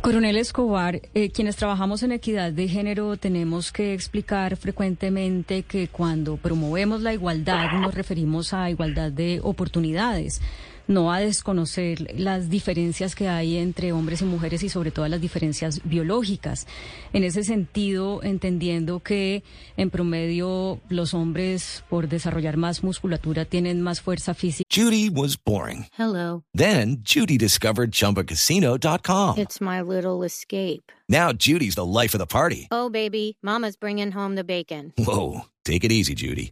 Coronel 0.01 0.38
Escobar, 0.38 1.01
eh, 1.13 1.29
quienes 1.29 1.58
trabajamos 1.58 2.03
en 2.03 2.13
equidad 2.13 2.53
de 2.53 2.70
género 2.70 3.18
tenemos 3.18 3.74
que 3.74 3.94
explicar 3.94 4.56
frecuentemente 4.56 5.63
que 5.63 5.89
cuando 5.89 6.38
promovemos 6.38 7.01
la 7.01 7.13
igualdad 7.13 7.74
nos 7.74 7.94
referimos 7.94 8.53
a 8.53 8.70
igualdad 8.70 9.12
de 9.12 9.41
oportunidades 9.44 10.41
no 10.89 11.13
a 11.13 11.19
desconocer 11.19 12.19
las 12.19 12.50
diferencias 12.50 13.15
que 13.15 13.29
hay 13.29 13.58
entre 13.58 13.93
hombres 13.93 14.22
y 14.22 14.25
mujeres 14.25 14.63
y 14.63 14.69
sobre 14.69 14.89
todo 14.89 15.08
las 15.08 15.22
diferencias 15.22 15.81
biológicas. 15.84 16.65
En 17.13 17.24
ese 17.24 17.43
sentido, 17.43 18.22
entendiendo 18.24 19.00
que 19.00 19.43
en 19.77 19.91
promedio 19.91 20.81
los 20.89 21.13
hombres 21.13 21.84
por 21.89 22.10
desarrollar 22.10 22.58
más 22.58 22.84
musculatura 22.84 23.46
tienen 23.46 23.81
más 23.81 24.01
fuerza 24.01 24.34
física. 24.34 24.67
Judy 24.69 25.10
was 25.10 25.38
boring. 25.38 25.86
Hello. 25.98 26.43
Then 26.55 27.03
Judy 27.03 27.38
discovered 27.38 27.91
chumbacasino.com. 27.91 29.38
It's 29.38 29.62
my 29.62 29.81
little 29.81 30.25
escape. 30.25 30.91
Now 31.08 31.31
Judy's 31.34 31.75
the 31.75 31.86
life 31.86 32.15
of 32.15 32.19
the 32.19 32.27
party. 32.27 32.67
Oh 32.72 32.89
baby, 32.89 33.38
mama's 33.43 33.77
bringing 33.77 34.12
home 34.12 34.36
the 34.36 34.43
bacon. 34.43 34.93
Whoa, 34.98 35.46
take 35.63 35.84
it 35.84 35.91
easy 35.91 36.15
Judy. 36.15 36.51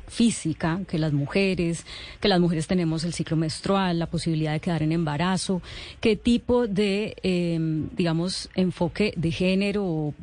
Física 0.11 0.81
que 0.87 0.99
las 0.99 1.13
mujeres, 1.13 1.85
que 2.19 2.27
las 2.27 2.39
mujeres 2.39 2.67
tenemos 2.67 3.03
el 3.03 3.13
ciclo 3.13 3.37
menstrual, 3.37 3.97
la 3.97 4.07
posibilidad 4.07 4.51
de 4.51 4.59
quedar 4.59 4.83
en 4.83 4.91
embarazo, 4.91 5.61
qué 5.99 6.15
tipo 6.15 6.67
de, 6.67 7.15
eh, 7.23 7.59
digamos, 7.95 8.49
enfoque 8.55 9.13
de 9.15 9.31
género 9.31 9.83
o 9.83 10.13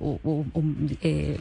eh, 1.02 1.38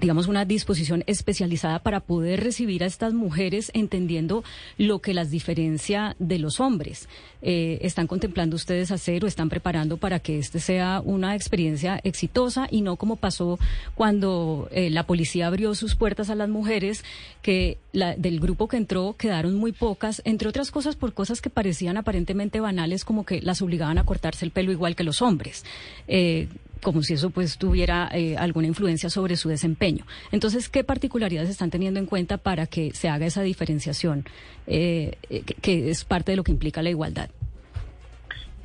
digamos, 0.00 0.28
una 0.28 0.44
disposición 0.44 1.02
especializada 1.06 1.78
para 1.78 2.00
poder 2.00 2.44
recibir 2.44 2.84
a 2.84 2.86
estas 2.86 3.14
mujeres 3.14 3.70
entendiendo 3.74 4.44
lo 4.76 5.00
que 5.00 5.14
las 5.14 5.30
diferencia 5.30 6.14
de 6.18 6.38
los 6.38 6.60
hombres. 6.60 7.08
Eh, 7.40 7.78
¿Están 7.82 8.06
contemplando 8.06 8.56
ustedes 8.56 8.90
hacer 8.90 9.24
o 9.24 9.28
están 9.28 9.48
preparando 9.48 9.96
para 9.96 10.18
que 10.18 10.38
este 10.38 10.60
sea 10.60 11.00
una 11.04 11.34
experiencia 11.36 12.00
exitosa 12.02 12.66
y 12.70 12.82
no 12.82 12.96
como 12.96 13.16
pasó 13.16 13.58
cuando 13.94 14.68
eh, 14.72 14.90
la 14.90 15.04
policía 15.04 15.46
abrió 15.46 15.74
sus 15.74 15.94
puertas 15.94 16.30
a 16.30 16.34
las 16.34 16.48
mujeres 16.48 17.04
que 17.42 17.77
la, 17.92 18.14
del 18.16 18.40
grupo 18.40 18.68
que 18.68 18.76
entró 18.76 19.14
quedaron 19.18 19.54
muy 19.54 19.72
pocas, 19.72 20.22
entre 20.24 20.48
otras 20.48 20.70
cosas 20.70 20.96
por 20.96 21.14
cosas 21.14 21.40
que 21.40 21.50
parecían 21.50 21.96
aparentemente 21.96 22.60
banales, 22.60 23.04
como 23.04 23.24
que 23.24 23.40
las 23.40 23.62
obligaban 23.62 23.98
a 23.98 24.04
cortarse 24.04 24.44
el 24.44 24.50
pelo 24.50 24.72
igual 24.72 24.96
que 24.96 25.04
los 25.04 25.22
hombres. 25.22 25.64
Eh, 26.06 26.48
como 26.82 27.02
si 27.02 27.14
eso 27.14 27.30
pues 27.30 27.58
tuviera 27.58 28.08
eh, 28.12 28.36
alguna 28.36 28.68
influencia 28.68 29.10
sobre 29.10 29.36
su 29.36 29.48
desempeño. 29.48 30.06
Entonces, 30.30 30.68
¿qué 30.68 30.84
particularidades 30.84 31.50
están 31.50 31.70
teniendo 31.70 31.98
en 31.98 32.06
cuenta 32.06 32.36
para 32.36 32.66
que 32.66 32.92
se 32.92 33.08
haga 33.08 33.26
esa 33.26 33.42
diferenciación, 33.42 34.24
eh, 34.68 35.16
que, 35.28 35.42
que 35.42 35.90
es 35.90 36.04
parte 36.04 36.32
de 36.32 36.36
lo 36.36 36.44
que 36.44 36.52
implica 36.52 36.82
la 36.82 36.90
igualdad? 36.90 37.30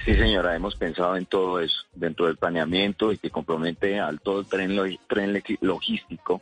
Sí, 0.05 0.13
señora, 0.15 0.55
hemos 0.55 0.75
pensado 0.75 1.15
en 1.15 1.25
todo 1.25 1.62
eso 1.62 1.77
dentro 1.96 2.25
del 2.25 2.36
planeamiento 2.36 3.13
y 3.13 3.17
que 3.17 3.29
compromete 3.29 4.00
al 4.00 4.20
todo 4.20 4.41
el 4.41 4.48
tren 4.48 5.41
logístico 5.62 6.41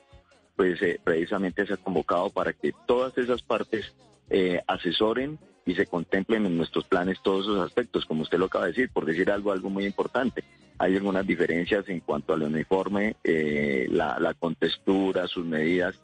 pues 0.56 0.82
eh, 0.82 1.00
precisamente 1.04 1.66
se 1.66 1.74
ha 1.74 1.78
convocado 1.78 2.30
para 2.30 2.54
que 2.54 2.74
todas 2.86 3.18
esas 3.18 3.42
partes 3.42 3.94
eh, 4.30 4.62
asesoren 4.68 5.40
y 5.66 5.76
se 5.76 5.86
contemplen 5.86 6.46
en 6.46 6.58
nuestros 6.58 6.86
planes 6.86 7.20
todos 7.22 7.46
esos 7.46 7.60
aspectos, 7.60 8.06
como 8.06 8.24
usted 8.24 8.40
lo 8.40 8.46
acaba 8.46 8.66
de 8.66 8.72
decir, 8.72 8.90
por 8.92 9.06
decir 9.06 9.30
algo, 9.30 9.52
algo 9.52 9.70
muy 9.70 9.86
importante. 9.86 10.44
Hay 10.80 10.96
algunas 10.96 11.26
diferencias 11.28 11.88
en 11.90 12.00
cuanto 12.00 12.34
al 12.34 12.44
uniforme, 12.44 13.16
eh, 13.24 13.88
la, 13.92 14.34
contextura, 14.40 15.28
sus 15.28 15.46
medidas, 15.46 16.00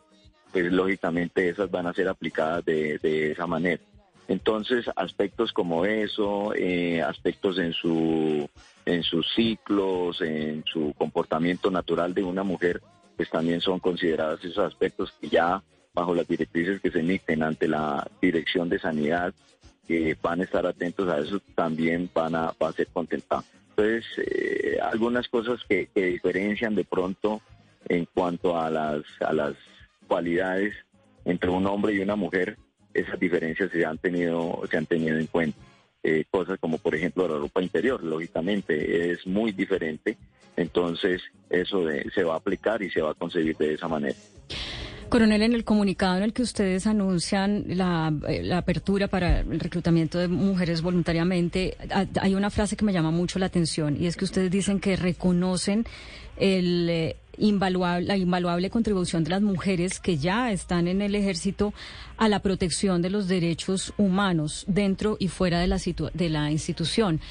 pues 0.51 0.71
lógicamente 0.71 1.49
esas 1.49 1.71
van 1.71 1.87
a 1.87 1.93
ser 1.93 2.07
aplicadas 2.07 2.63
de, 2.65 2.99
de 2.99 3.31
esa 3.31 3.47
manera. 3.47 3.81
Entonces, 4.27 4.85
aspectos 4.95 5.53
como 5.53 5.85
eso, 5.85 6.53
eh, 6.53 7.01
aspectos 7.01 7.57
en 7.59 7.73
su 7.73 8.49
en 8.85 9.03
sus 9.03 9.27
ciclos, 9.33 10.21
en 10.21 10.63
su 10.65 10.93
comportamiento 10.97 11.69
natural 11.69 12.13
de 12.13 12.23
una 12.23 12.43
mujer, 12.43 12.81
pues 13.17 13.29
también 13.29 13.59
son 13.59 13.79
considerados 13.79 14.45
esos 14.45 14.59
aspectos 14.59 15.13
que 15.19 15.27
ya 15.27 15.61
bajo 15.93 16.13
las 16.13 16.27
directrices 16.27 16.79
que 16.79 16.91
se 16.91 16.99
emiten 16.99 17.41
ante 17.41 17.67
la 17.67 18.07
Dirección 18.21 18.69
de 18.69 18.77
Sanidad, 18.77 19.33
que 19.87 20.15
van 20.21 20.41
a 20.41 20.43
estar 20.43 20.65
atentos 20.65 21.09
a 21.09 21.17
eso, 21.17 21.41
también 21.55 22.09
van 22.13 22.35
a, 22.35 22.53
a 22.59 22.71
ser 22.73 22.87
contemplados. 22.87 23.45
Entonces, 23.69 24.05
eh, 24.17 24.77
algunas 24.81 25.27
cosas 25.27 25.59
que, 25.67 25.87
que, 25.87 26.05
diferencian 26.05 26.75
de 26.75 26.85
pronto 26.85 27.41
en 27.89 28.05
cuanto 28.05 28.59
a 28.59 28.69
las, 28.69 29.03
a 29.21 29.33
las 29.33 29.55
cualidades 30.07 30.75
entre 31.25 31.49
un 31.49 31.65
hombre 31.65 31.93
y 31.93 31.99
una 31.99 32.15
mujer, 32.15 32.57
esas 32.93 33.19
diferencias 33.19 33.71
se 33.71 33.85
han 33.85 33.97
tenido, 33.97 34.61
se 34.69 34.77
han 34.77 34.85
tenido 34.85 35.17
en 35.17 35.27
cuenta. 35.27 35.57
Eh, 36.03 36.25
cosas 36.29 36.57
como 36.59 36.77
por 36.77 36.95
ejemplo 36.95 37.27
la 37.27 37.37
ropa 37.37 37.61
interior, 37.61 38.01
lógicamente 38.03 39.11
es 39.11 39.27
muy 39.27 39.51
diferente, 39.51 40.17
entonces 40.57 41.21
eso 41.49 41.85
de, 41.85 42.09
se 42.13 42.23
va 42.23 42.33
a 42.33 42.37
aplicar 42.37 42.81
y 42.81 42.89
se 42.89 43.01
va 43.01 43.11
a 43.11 43.13
concebir 43.13 43.55
de 43.55 43.75
esa 43.75 43.87
manera. 43.87 44.15
Coronel, 45.09 45.41
en 45.41 45.53
el 45.53 45.63
comunicado 45.63 46.17
en 46.17 46.23
el 46.23 46.33
que 46.33 46.41
ustedes 46.41 46.85
anuncian 46.85 47.63
la, 47.67 48.13
eh, 48.27 48.53
apertura 48.53 49.07
para 49.07 49.39
el 49.39 49.59
reclutamiento 49.59 50.19
de 50.19 50.27
mujeres 50.27 50.81
voluntariamente, 50.81 51.77
hay 52.19 52.35
una 52.35 52.49
frase 52.49 52.75
que 52.75 52.83
me 52.83 52.91
llama 52.91 53.11
mucho 53.11 53.39
la 53.39 53.45
atención 53.45 53.95
y 53.97 54.07
es 54.07 54.17
que 54.17 54.25
ustedes 54.25 54.51
dicen 54.51 54.81
que 54.81 54.97
reconocen 54.97 55.85
el, 56.35 56.89
eh, 56.89 57.15
la 57.37 58.17
invaluable 58.17 58.69
contribución 58.69 59.23
de 59.23 59.29
las 59.29 59.41
mujeres 59.41 60.01
que 60.01 60.17
ya 60.17 60.51
están 60.51 60.89
en 60.89 61.01
el 61.01 61.15
ejército 61.15 61.73
a 62.17 62.27
la 62.27 62.41
protección 62.41 63.01
de 63.01 63.09
los 63.09 63.29
derechos 63.29 63.93
humanos 63.97 64.65
dentro 64.67 65.15
y 65.19 65.29
fuera 65.29 65.59
de 65.59 65.67
la, 65.67 65.79
de 66.13 66.29
la 66.29 66.51
institución. 66.51 67.21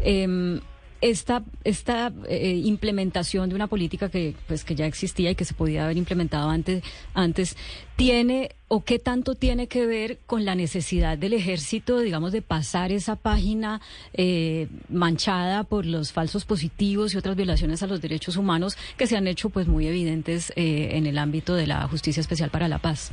Eh, 0.00 0.60
esta, 1.04 1.42
esta 1.64 2.10
eh, 2.28 2.62
implementación 2.64 3.50
de 3.50 3.54
una 3.54 3.66
política 3.66 4.08
que, 4.08 4.34
pues, 4.48 4.64
que 4.64 4.74
ya 4.74 4.86
existía 4.86 5.30
y 5.30 5.34
que 5.34 5.44
se 5.44 5.52
podía 5.52 5.84
haber 5.84 5.98
implementado 5.98 6.48
antes, 6.48 6.82
antes, 7.12 7.58
tiene 7.96 8.52
o 8.68 8.84
qué 8.84 8.98
tanto 8.98 9.34
tiene 9.34 9.66
que 9.66 9.84
ver 9.84 10.18
con 10.24 10.46
la 10.46 10.54
necesidad 10.54 11.18
del 11.18 11.34
ejército, 11.34 12.00
digamos, 12.00 12.32
de 12.32 12.40
pasar 12.40 12.90
esa 12.90 13.16
página 13.16 13.82
eh, 14.14 14.68
manchada 14.88 15.64
por 15.64 15.84
los 15.84 16.10
falsos 16.10 16.46
positivos 16.46 17.12
y 17.12 17.18
otras 17.18 17.36
violaciones 17.36 17.82
a 17.82 17.86
los 17.86 18.00
derechos 18.00 18.38
humanos 18.38 18.78
que 18.96 19.06
se 19.06 19.18
han 19.18 19.26
hecho, 19.26 19.50
pues, 19.50 19.66
muy 19.66 19.86
evidentes 19.86 20.54
eh, 20.56 20.92
en 20.92 21.06
el 21.06 21.18
ámbito 21.18 21.54
de 21.54 21.66
la 21.66 21.86
Justicia 21.86 22.22
Especial 22.22 22.48
para 22.48 22.66
la 22.66 22.78
Paz. 22.78 23.12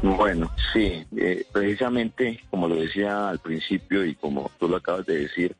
Bueno, 0.00 0.50
sí, 0.72 1.04
precisamente 1.52 2.40
como 2.50 2.68
lo 2.68 2.76
decía 2.76 3.28
al 3.28 3.40
principio 3.40 4.06
y 4.06 4.14
como 4.14 4.48
tú 4.58 4.68
lo 4.68 4.76
acabas 4.76 5.04
de 5.06 5.18
decir, 5.22 5.56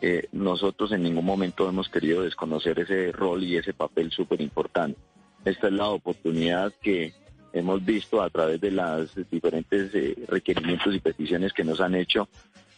eh, 0.00 0.28
nosotros 0.32 0.92
en 0.92 1.02
ningún 1.02 1.24
momento 1.24 1.68
hemos 1.68 1.88
querido 1.88 2.22
desconocer 2.22 2.78
ese 2.78 3.12
rol 3.12 3.42
y 3.42 3.56
ese 3.56 3.72
papel 3.72 4.10
súper 4.10 4.40
importante. 4.40 4.98
Esta 5.44 5.68
es 5.68 5.72
la 5.72 5.88
oportunidad 5.88 6.72
que 6.82 7.14
hemos 7.52 7.84
visto 7.84 8.20
a 8.20 8.28
través 8.30 8.60
de 8.60 8.70
los 8.70 9.14
diferentes 9.30 9.94
eh, 9.94 10.14
requerimientos 10.28 10.94
y 10.94 11.00
peticiones 11.00 11.52
que 11.52 11.64
nos 11.64 11.80
han 11.80 11.94
hecho, 11.94 12.28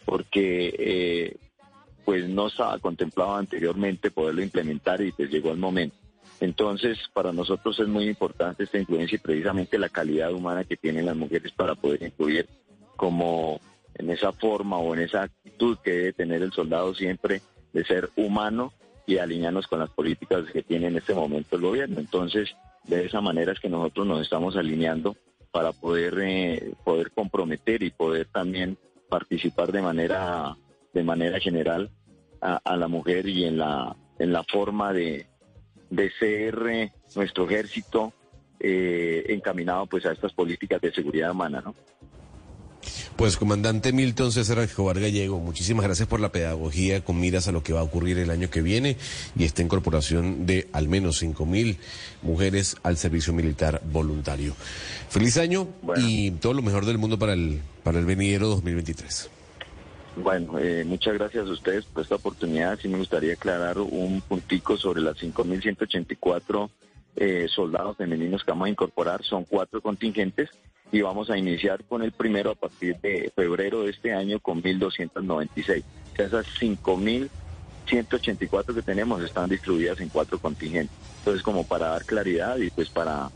porque 0.04 0.74
eh, 0.78 1.36
pues 2.04 2.28
no 2.28 2.46
estaba 2.46 2.78
contemplado 2.78 3.36
anteriormente 3.36 4.10
poderlo 4.10 4.42
implementar 4.42 5.00
y 5.00 5.12
pues 5.12 5.30
llegó 5.30 5.50
el 5.50 5.58
momento. 5.58 5.96
Entonces, 6.40 6.98
para 7.12 7.32
nosotros 7.32 7.80
es 7.80 7.88
muy 7.88 8.08
importante 8.08 8.64
esta 8.64 8.78
influencia 8.78 9.16
y 9.16 9.18
precisamente 9.18 9.78
la 9.78 9.88
calidad 9.88 10.32
humana 10.32 10.62
que 10.62 10.76
tienen 10.76 11.06
las 11.06 11.16
mujeres 11.16 11.50
para 11.52 11.74
poder 11.74 12.02
influir 12.04 12.46
como 12.96 13.60
en 13.98 14.10
esa 14.10 14.32
forma 14.32 14.78
o 14.78 14.94
en 14.94 15.02
esa 15.02 15.22
actitud 15.22 15.78
que 15.82 15.90
debe 15.90 16.12
tener 16.12 16.42
el 16.42 16.52
soldado 16.52 16.94
siempre 16.94 17.42
de 17.72 17.84
ser 17.84 18.10
humano 18.16 18.72
y 19.06 19.18
alinearnos 19.18 19.66
con 19.66 19.80
las 19.80 19.90
políticas 19.90 20.44
que 20.52 20.62
tiene 20.62 20.88
en 20.88 20.96
este 20.96 21.14
momento 21.14 21.56
el 21.56 21.62
gobierno. 21.62 21.98
Entonces, 21.98 22.54
de 22.84 23.04
esa 23.04 23.20
manera 23.20 23.52
es 23.52 23.60
que 23.60 23.68
nosotros 23.68 24.06
nos 24.06 24.22
estamos 24.22 24.56
alineando 24.56 25.16
para 25.50 25.72
poder 25.72 26.18
eh, 26.20 26.74
poder 26.84 27.10
comprometer 27.12 27.82
y 27.82 27.90
poder 27.90 28.26
también 28.26 28.78
participar 29.08 29.72
de 29.72 29.82
manera 29.82 30.56
de 30.92 31.02
manera 31.02 31.40
general 31.40 31.90
a, 32.40 32.76
la 32.76 32.86
mujer 32.86 33.26
y 33.28 33.44
en 33.44 33.58
la 33.58 33.96
en 34.18 34.32
la 34.32 34.44
forma 34.44 34.92
de, 34.92 35.26
de 35.90 36.10
ser 36.12 36.58
eh, 36.68 36.92
nuestro 37.16 37.44
ejército 37.48 38.12
eh, 38.60 39.24
encaminado 39.28 39.86
pues 39.86 40.04
a 40.06 40.12
estas 40.12 40.32
políticas 40.32 40.80
de 40.80 40.92
seguridad 40.92 41.30
humana, 41.30 41.62
¿no? 41.64 41.74
Pues, 43.18 43.36
comandante 43.36 43.92
Milton 43.92 44.30
César 44.30 44.60
Escobar 44.60 45.00
Gallego, 45.00 45.40
muchísimas 45.40 45.84
gracias 45.84 46.06
por 46.06 46.20
la 46.20 46.30
pedagogía 46.30 47.04
con 47.04 47.18
miras 47.18 47.48
a 47.48 47.52
lo 47.52 47.64
que 47.64 47.72
va 47.72 47.80
a 47.80 47.82
ocurrir 47.82 48.16
el 48.16 48.30
año 48.30 48.48
que 48.48 48.62
viene 48.62 48.96
y 49.36 49.42
esta 49.42 49.60
incorporación 49.60 50.46
de 50.46 50.68
al 50.72 50.86
menos 50.86 51.18
cinco 51.18 51.44
mil 51.44 51.78
mujeres 52.22 52.76
al 52.84 52.96
servicio 52.96 53.32
militar 53.32 53.82
voluntario. 53.90 54.54
Feliz 55.08 55.36
año 55.36 55.66
y 55.96 56.30
todo 56.30 56.54
lo 56.54 56.62
mejor 56.62 56.86
del 56.86 56.98
mundo 56.98 57.18
para 57.18 57.32
el, 57.32 57.60
para 57.82 57.98
el 57.98 58.06
venidero 58.06 58.46
2023. 58.46 59.28
Bueno, 60.22 60.56
eh, 60.60 60.84
muchas 60.86 61.14
gracias 61.14 61.48
a 61.48 61.50
ustedes 61.50 61.86
por 61.86 62.04
esta 62.04 62.14
oportunidad. 62.14 62.78
Sí 62.78 62.86
me 62.86 62.98
gustaría 62.98 63.32
aclarar 63.32 63.78
un 63.78 64.20
puntico 64.20 64.76
sobre 64.76 65.00
las 65.00 65.16
5.184 65.16 66.70
eh, 67.16 67.48
soldados 67.48 67.96
femeninos 67.96 68.44
que 68.44 68.52
vamos 68.52 68.66
a 68.66 68.70
incorporar. 68.70 69.24
Son 69.24 69.42
cuatro 69.42 69.80
contingentes 69.80 70.50
y 70.90 71.02
vamos 71.02 71.28
a 71.30 71.36
iniciar 71.36 71.84
con 71.84 72.02
el 72.02 72.12
primero 72.12 72.52
a 72.52 72.54
partir 72.54 72.96
de 73.00 73.30
febrero 73.34 73.82
de 73.82 73.90
este 73.90 74.14
año 74.14 74.40
con 74.40 74.62
1.296. 74.62 75.82
O 76.12 76.16
sea, 76.16 76.24
esas 76.26 76.46
5.184 76.60 78.74
que 78.74 78.82
tenemos 78.82 79.22
están 79.22 79.50
distribuidas 79.50 80.00
en 80.00 80.08
cuatro 80.08 80.38
contingentes. 80.38 80.96
Entonces, 81.18 81.42
como 81.42 81.64
para 81.64 81.88
dar 81.88 82.04
claridad 82.04 82.56
y 82.56 82.70
pues 82.70 82.88
para, 82.88 83.28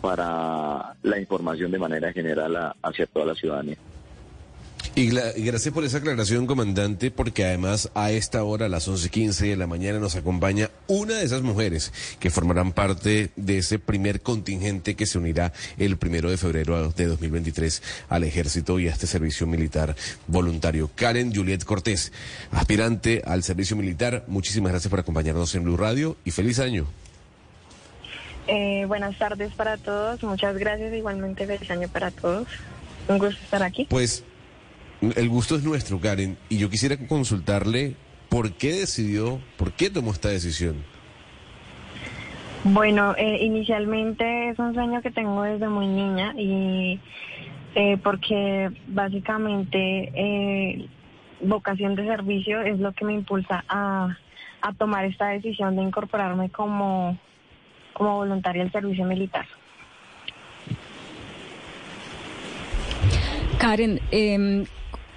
para 0.00 0.96
la 1.02 1.18
información 1.18 1.70
de 1.70 1.78
manera 1.78 2.12
general 2.12 2.74
hacia 2.82 3.06
toda 3.06 3.26
la 3.26 3.34
ciudadanía. 3.34 3.76
Y, 4.98 5.10
gracias 5.10 5.72
por 5.72 5.84
esa 5.84 5.98
aclaración, 5.98 6.48
comandante, 6.48 7.12
porque 7.12 7.44
además 7.44 7.88
a 7.94 8.10
esta 8.10 8.42
hora, 8.42 8.66
a 8.66 8.68
las 8.68 8.88
11.15 8.88 9.50
de 9.50 9.56
la 9.56 9.68
mañana, 9.68 10.00
nos 10.00 10.16
acompaña 10.16 10.70
una 10.88 11.14
de 11.14 11.24
esas 11.24 11.42
mujeres 11.42 11.92
que 12.18 12.30
formarán 12.30 12.72
parte 12.72 13.30
de 13.36 13.58
ese 13.58 13.78
primer 13.78 14.22
contingente 14.22 14.96
que 14.96 15.06
se 15.06 15.18
unirá 15.18 15.52
el 15.76 15.98
primero 15.98 16.30
de 16.30 16.36
febrero 16.36 16.90
de 16.90 17.06
2023 17.06 17.80
al 18.08 18.24
ejército 18.24 18.80
y 18.80 18.88
a 18.88 18.90
este 18.90 19.06
servicio 19.06 19.46
militar 19.46 19.94
voluntario. 20.26 20.90
Karen 20.96 21.32
Juliet 21.32 21.62
Cortés, 21.62 22.12
aspirante 22.50 23.22
al 23.24 23.44
servicio 23.44 23.76
militar, 23.76 24.24
muchísimas 24.26 24.72
gracias 24.72 24.90
por 24.90 24.98
acompañarnos 24.98 25.54
en 25.54 25.62
Blue 25.62 25.76
Radio 25.76 26.16
y 26.24 26.32
feliz 26.32 26.58
año. 26.58 26.88
Eh, 28.48 28.84
buenas 28.88 29.16
tardes 29.16 29.52
para 29.54 29.76
todos, 29.76 30.24
muchas 30.24 30.58
gracias, 30.58 30.92
igualmente 30.92 31.46
feliz 31.46 31.70
año 31.70 31.86
para 31.86 32.10
todos. 32.10 32.48
Un 33.06 33.18
gusto 33.18 33.40
estar 33.44 33.62
aquí. 33.62 33.86
Pues 33.88 34.24
el 35.00 35.28
gusto 35.28 35.56
es 35.56 35.64
nuestro, 35.64 36.00
Karen, 36.00 36.36
y 36.48 36.58
yo 36.58 36.70
quisiera 36.70 36.96
consultarle 37.06 37.94
por 38.28 38.52
qué 38.52 38.72
decidió, 38.72 39.40
por 39.56 39.72
qué 39.72 39.90
tomó 39.90 40.12
esta 40.12 40.28
decisión. 40.28 40.76
Bueno, 42.64 43.14
eh, 43.16 43.38
inicialmente 43.44 44.50
es 44.50 44.58
un 44.58 44.74
sueño 44.74 45.00
que 45.00 45.10
tengo 45.10 45.42
desde 45.42 45.68
muy 45.68 45.86
niña 45.86 46.34
y 46.36 47.00
eh, 47.74 47.96
porque 48.02 48.70
básicamente 48.88 50.10
eh, 50.14 50.88
vocación 51.40 51.94
de 51.94 52.04
servicio 52.04 52.60
es 52.60 52.78
lo 52.80 52.92
que 52.92 53.04
me 53.04 53.14
impulsa 53.14 53.64
a, 53.68 54.16
a 54.60 54.72
tomar 54.74 55.04
esta 55.04 55.28
decisión 55.28 55.76
de 55.76 55.82
incorporarme 55.82 56.50
como, 56.50 57.16
como 57.92 58.16
voluntaria 58.16 58.62
al 58.62 58.72
servicio 58.72 59.04
militar. 59.04 59.46
Karen, 63.58 64.00
eh, 64.10 64.64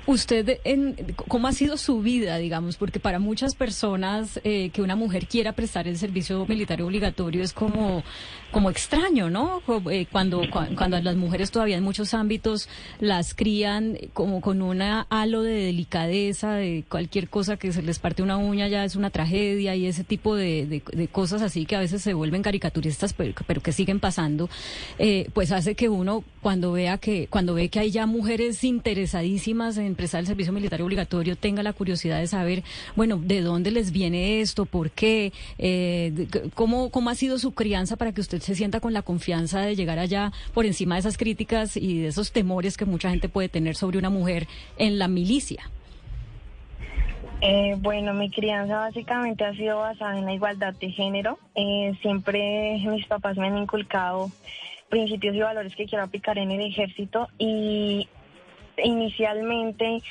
Usted, 0.07 0.59
en, 0.63 0.95
¿cómo 1.27 1.47
ha 1.47 1.53
sido 1.53 1.77
su 1.77 2.01
vida, 2.01 2.37
digamos? 2.37 2.77
Porque 2.77 2.99
para 2.99 3.19
muchas 3.19 3.53
personas 3.53 4.39
eh, 4.43 4.71
que 4.71 4.81
una 4.81 4.95
mujer 4.95 5.27
quiera 5.27 5.53
prestar 5.53 5.87
el 5.87 5.97
servicio 5.97 6.45
militar 6.47 6.81
obligatorio 6.81 7.43
es 7.43 7.53
como, 7.53 8.03
como 8.51 8.71
extraño, 8.71 9.29
¿no? 9.29 9.61
Eh, 9.91 10.07
cuando, 10.11 10.41
cuando 10.49 10.99
las 10.99 11.15
mujeres 11.15 11.51
todavía 11.51 11.77
en 11.77 11.83
muchos 11.83 12.15
ámbitos 12.15 12.67
las 12.99 13.35
crían 13.35 13.97
como 14.13 14.41
con 14.41 14.63
una 14.63 15.05
halo 15.09 15.43
de 15.43 15.53
delicadeza, 15.53 16.53
de 16.53 16.83
cualquier 16.89 17.29
cosa 17.29 17.57
que 17.57 17.71
se 17.71 17.83
les 17.83 17.99
parte 17.99 18.23
una 18.23 18.37
uña 18.37 18.67
ya 18.67 18.83
es 18.83 18.95
una 18.95 19.11
tragedia 19.11 19.75
y 19.75 19.85
ese 19.85 20.03
tipo 20.03 20.35
de, 20.35 20.81
cosas 21.11 21.43
así 21.43 21.65
que 21.65 21.75
a 21.75 21.79
veces 21.79 22.01
se 22.01 22.15
vuelven 22.15 22.41
caricaturistas, 22.41 23.13
pero, 23.13 23.33
pero 23.45 23.61
que 23.61 23.71
siguen 23.71 23.99
pasando, 23.99 24.49
eh, 24.97 25.29
pues 25.33 25.51
hace 25.51 25.75
que 25.75 25.89
uno 25.89 26.23
cuando 26.41 26.71
vea 26.71 26.97
que, 26.97 27.27
cuando 27.27 27.53
ve 27.53 27.69
que 27.69 27.79
hay 27.79 27.91
ya 27.91 28.07
mujeres 28.07 28.63
interesadísimas 28.63 29.77
en 29.77 29.90
empresa 29.91 30.17
del 30.17 30.27
servicio 30.27 30.51
militar 30.51 30.81
obligatorio 30.81 31.35
tenga 31.35 31.63
la 31.63 31.73
curiosidad 31.73 32.19
de 32.19 32.27
saber, 32.27 32.63
bueno, 32.95 33.17
de 33.17 33.41
dónde 33.41 33.71
les 33.71 33.91
viene 33.91 34.41
esto, 34.41 34.65
por 34.65 34.91
qué, 34.91 35.31
eh, 35.57 36.27
cómo, 36.55 36.89
cómo 36.89 37.09
ha 37.09 37.15
sido 37.15 37.37
su 37.37 37.51
crianza 37.51 37.95
para 37.95 38.11
que 38.11 38.21
usted 38.21 38.41
se 38.41 38.55
sienta 38.55 38.79
con 38.79 38.93
la 38.93 39.01
confianza 39.01 39.61
de 39.61 39.75
llegar 39.75 39.99
allá 39.99 40.31
por 40.53 40.65
encima 40.65 40.95
de 40.95 40.99
esas 41.01 41.17
críticas 41.17 41.77
y 41.77 41.99
de 41.99 42.07
esos 42.07 42.31
temores 42.31 42.77
que 42.77 42.85
mucha 42.85 43.09
gente 43.09 43.29
puede 43.29 43.49
tener 43.49 43.75
sobre 43.75 43.97
una 43.97 44.09
mujer 44.09 44.47
en 44.77 44.97
la 44.97 45.07
milicia. 45.07 45.69
Eh, 47.41 47.75
bueno, 47.79 48.13
mi 48.13 48.29
crianza 48.29 48.77
básicamente 48.77 49.43
ha 49.43 49.53
sido 49.53 49.79
basada 49.79 50.17
en 50.17 50.25
la 50.25 50.33
igualdad 50.33 50.75
de 50.75 50.91
género. 50.91 51.39
Eh, 51.55 51.93
siempre 52.01 52.79
mis 52.87 53.07
papás 53.07 53.35
me 53.37 53.47
han 53.47 53.57
inculcado 53.57 54.29
principios 54.89 55.35
y 55.35 55.39
valores 55.39 55.75
que 55.75 55.87
quiero 55.87 56.03
aplicar 56.03 56.37
en 56.37 56.51
el 56.51 56.61
ejército 56.61 57.29
y 57.39 58.07
inicialmente 58.83 60.01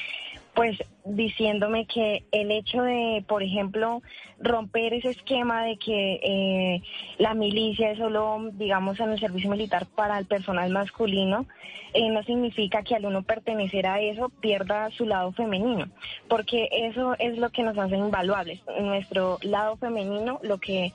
pues 0.55 0.77
diciéndome 1.05 1.87
que 1.87 2.25
el 2.33 2.51
hecho 2.51 2.83
de, 2.83 3.25
por 3.27 3.43
ejemplo, 3.43 4.03
romper 4.39 4.95
ese 4.95 5.11
esquema 5.11 5.65
de 5.65 5.77
que 5.77 6.21
eh, 6.23 6.83
la 7.19 7.35
milicia 7.35 7.93
es 7.93 7.99
solo, 7.99 8.51
digamos, 8.53 8.99
en 9.01 9.11
el 9.13 9.21
servicio 9.21 9.51
militar 9.51 9.87
para 9.95 10.19
el 10.19 10.27
personal 10.27 10.71
masculino, 10.71 11.47
eh, 11.95 12.09
no 12.11 12.23
significa 12.25 12.83
que 12.83 12.95
al 12.95 13.07
uno 13.07 13.23
pertenecer 13.23 13.87
a 13.87 14.01
eso 14.01 14.29
pierda 14.41 14.91
su 14.91 15.07
lado 15.07 15.33
femenino, 15.33 15.89
porque 16.29 16.69
eso 16.71 17.17
es 17.19 17.39
lo 17.39 17.51
que 17.51 17.63
nos 17.63 17.79
hace 17.79 17.97
invaluables. 17.97 18.61
Nuestro 18.81 19.39
lado 19.43 19.77
femenino, 19.77 20.41
lo 20.43 20.59
que 20.59 20.93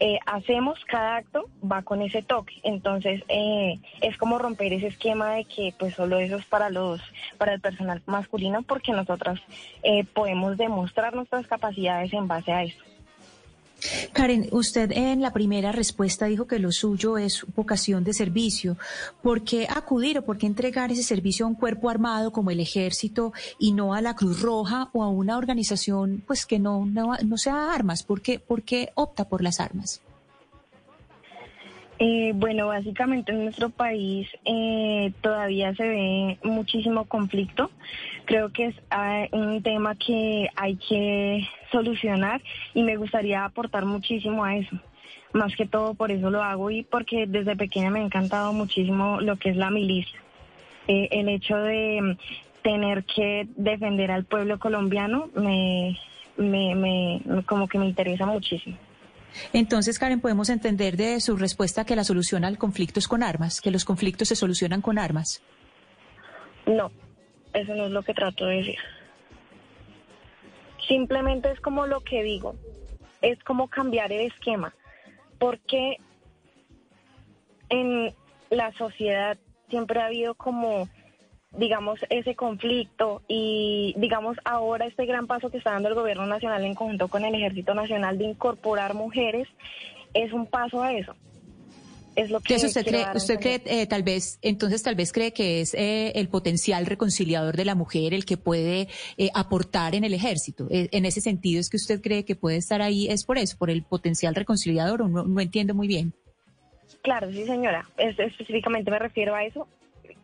eh, 0.00 0.18
hacemos 0.26 0.78
cada 0.86 1.16
acto 1.16 1.48
va 1.60 1.82
con 1.82 2.02
ese 2.02 2.22
toque. 2.22 2.54
Entonces 2.62 3.22
eh, 3.28 3.80
es 4.00 4.16
como 4.16 4.38
romper 4.38 4.72
ese 4.72 4.88
esquema 4.88 5.32
de 5.32 5.44
que 5.44 5.74
pues 5.78 5.94
solo 5.94 6.18
eso 6.18 6.36
es 6.36 6.44
para 6.46 6.70
los 6.70 7.00
para 7.36 7.54
el 7.54 7.60
personal 7.60 8.02
masculino 8.06 8.62
porque 8.62 8.92
nosotras 8.92 9.40
eh, 9.82 10.04
podemos 10.04 10.56
demostrar 10.56 11.14
nuestras 11.14 11.46
capacidades 11.46 12.12
en 12.12 12.28
base 12.28 12.52
a 12.52 12.62
eso. 12.64 12.78
Karen, 14.12 14.48
usted 14.52 14.90
en 14.92 15.20
la 15.20 15.32
primera 15.32 15.72
respuesta 15.72 16.26
dijo 16.26 16.46
que 16.46 16.58
lo 16.58 16.72
suyo 16.72 17.18
es 17.18 17.44
vocación 17.54 18.04
de 18.04 18.12
servicio. 18.12 18.76
¿Por 19.22 19.42
qué 19.42 19.66
acudir 19.68 20.18
o 20.18 20.24
por 20.24 20.38
qué 20.38 20.46
entregar 20.46 20.90
ese 20.90 21.02
servicio 21.02 21.44
a 21.44 21.48
un 21.48 21.54
cuerpo 21.54 21.88
armado 21.88 22.32
como 22.32 22.50
el 22.50 22.60
Ejército 22.60 23.32
y 23.58 23.72
no 23.72 23.94
a 23.94 24.00
la 24.00 24.14
Cruz 24.14 24.40
Roja 24.40 24.90
o 24.92 25.04
a 25.04 25.08
una 25.08 25.36
organización 25.36 26.22
pues 26.26 26.46
que 26.46 26.58
no, 26.58 26.86
no, 26.86 27.16
sea 27.36 27.72
armas? 27.72 28.02
¿Por 28.02 28.20
qué, 28.20 28.38
¿Por 28.38 28.62
qué 28.62 28.90
opta 28.94 29.28
por 29.28 29.42
las 29.42 29.60
armas? 29.60 30.00
Eh, 32.00 32.32
bueno, 32.34 32.68
básicamente 32.68 33.32
en 33.32 33.42
nuestro 33.44 33.70
país 33.70 34.28
eh, 34.44 35.12
todavía 35.20 35.74
se 35.74 35.88
ve 35.88 36.38
muchísimo 36.44 37.06
conflicto. 37.06 37.70
Creo 38.24 38.52
que 38.52 38.66
es 38.66 38.76
ah, 38.90 39.26
un 39.32 39.62
tema 39.62 39.96
que 39.96 40.48
hay 40.54 40.76
que 40.76 41.48
solucionar 41.72 42.40
y 42.74 42.84
me 42.84 42.96
gustaría 42.96 43.44
aportar 43.44 43.84
muchísimo 43.84 44.44
a 44.44 44.56
eso. 44.56 44.76
Más 45.32 45.54
que 45.56 45.66
todo 45.66 45.94
por 45.94 46.12
eso 46.12 46.30
lo 46.30 46.42
hago 46.42 46.70
y 46.70 46.84
porque 46.84 47.26
desde 47.26 47.56
pequeña 47.56 47.90
me 47.90 48.00
ha 48.00 48.04
encantado 48.04 48.52
muchísimo 48.52 49.20
lo 49.20 49.36
que 49.36 49.50
es 49.50 49.56
la 49.56 49.70
milicia. 49.70 50.20
Eh, 50.86 51.08
el 51.10 51.28
hecho 51.28 51.56
de 51.56 52.16
tener 52.62 53.04
que 53.04 53.48
defender 53.56 54.10
al 54.12 54.24
pueblo 54.24 54.58
colombiano 54.58 55.30
me, 55.34 55.98
me, 56.36 56.74
me 56.76 57.42
como 57.44 57.66
que 57.66 57.78
me 57.78 57.86
interesa 57.86 58.24
muchísimo. 58.24 58.78
Entonces, 59.52 59.98
Karen, 59.98 60.20
podemos 60.20 60.48
entender 60.48 60.96
de 60.96 61.20
su 61.20 61.36
respuesta 61.36 61.84
que 61.84 61.96
la 61.96 62.04
solución 62.04 62.44
al 62.44 62.58
conflicto 62.58 62.98
es 62.98 63.08
con 63.08 63.22
armas, 63.22 63.60
que 63.60 63.70
los 63.70 63.84
conflictos 63.84 64.28
se 64.28 64.36
solucionan 64.36 64.82
con 64.82 64.98
armas. 64.98 65.42
No, 66.66 66.90
eso 67.52 67.74
no 67.74 67.86
es 67.86 67.90
lo 67.90 68.02
que 68.02 68.14
trato 68.14 68.46
de 68.46 68.56
decir. 68.56 68.78
Simplemente 70.86 71.50
es 71.50 71.60
como 71.60 71.86
lo 71.86 72.00
que 72.00 72.22
digo, 72.22 72.54
es 73.20 73.42
como 73.44 73.68
cambiar 73.68 74.12
el 74.12 74.22
esquema, 74.22 74.74
porque 75.38 75.96
en 77.68 78.14
la 78.50 78.72
sociedad 78.72 79.36
siempre 79.68 80.00
ha 80.00 80.06
habido 80.06 80.34
como 80.34 80.88
digamos, 81.56 82.00
ese 82.10 82.34
conflicto 82.34 83.22
y, 83.26 83.94
digamos, 83.96 84.36
ahora 84.44 84.86
este 84.86 85.06
gran 85.06 85.26
paso 85.26 85.50
que 85.50 85.58
está 85.58 85.72
dando 85.72 85.88
el 85.88 85.94
gobierno 85.94 86.26
nacional 86.26 86.64
en 86.64 86.74
conjunto 86.74 87.08
con 87.08 87.24
el 87.24 87.34
Ejército 87.34 87.74
Nacional 87.74 88.18
de 88.18 88.24
incorporar 88.24 88.94
mujeres 88.94 89.48
es 90.14 90.32
un 90.32 90.46
paso 90.46 90.82
a 90.82 90.92
eso. 90.92 91.14
Es 92.16 92.30
lo 92.30 92.40
que 92.40 92.56
usted 92.56 92.84
cree, 92.84 93.06
usted 93.14 93.38
cree 93.38 93.62
eh, 93.66 93.86
tal 93.86 94.02
vez, 94.02 94.40
entonces 94.42 94.82
tal 94.82 94.96
vez 94.96 95.12
cree 95.12 95.32
que 95.32 95.60
es 95.60 95.72
eh, 95.74 96.12
el 96.16 96.28
potencial 96.28 96.84
reconciliador 96.84 97.56
de 97.56 97.64
la 97.64 97.76
mujer 97.76 98.12
el 98.12 98.24
que 98.24 98.36
puede 98.36 98.88
eh, 99.16 99.30
aportar 99.34 99.94
en 99.94 100.02
el 100.02 100.12
ejército. 100.14 100.66
en 100.68 101.04
ese 101.04 101.20
sentido 101.20 101.60
es 101.60 101.70
que 101.70 101.76
usted 101.76 102.00
cree 102.00 102.24
que 102.24 102.34
puede 102.34 102.56
estar 102.56 102.82
ahí, 102.82 103.06
es 103.06 103.24
por 103.24 103.38
eso, 103.38 103.56
por 103.56 103.70
el 103.70 103.84
potencial 103.84 104.34
reconciliador, 104.34 105.02
o 105.02 105.08
no, 105.08 105.22
no 105.24 105.40
entiendo 105.40 105.74
muy 105.74 105.86
bien. 105.86 106.12
Claro, 107.02 107.30
sí 107.30 107.44
señora, 107.44 107.88
es, 107.96 108.18
específicamente 108.18 108.90
me 108.90 108.98
refiero 108.98 109.36
a 109.36 109.44
eso 109.44 109.68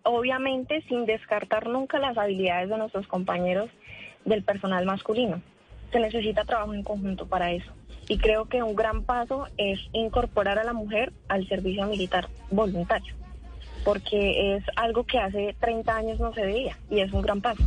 obviamente 0.05 0.83
sin 0.89 1.07
descartar 1.07 1.67
nunca 1.69 1.99
las 1.99 2.17
habilidades 2.17 2.69
de 2.69 2.79
nuestros 2.79 3.07
compañeros 3.07 3.71
del 4.25 4.43
personal 4.43 4.85
masculino. 4.87 5.43
Se 5.93 5.99
necesita 5.99 6.45
trabajo 6.45 6.75
en 6.75 6.83
conjunto 6.83 7.27
para 7.27 7.53
eso. 7.53 7.73
Y 8.09 8.19
creo 8.19 8.47
que 8.47 8.63
un 8.63 8.75
gran 8.77 9.03
paso 9.03 9.47
es 9.57 9.81
incorporar 9.93 10.59
a 10.59 10.65
la 10.65 10.73
mujer 10.73 11.13
al 11.29 11.49
servicio 11.49 11.87
militar 11.87 12.29
voluntario, 12.51 13.15
porque 13.85 14.57
es 14.57 14.65
algo 14.77 15.05
que 15.05 15.19
hace 15.19 15.57
30 15.59 15.97
años 15.97 16.21
no 16.21 16.35
se 16.35 16.45
veía 16.45 16.79
y 16.91 17.01
es 17.01 17.13
un 17.13 17.23
gran 17.23 17.41
paso. 17.41 17.63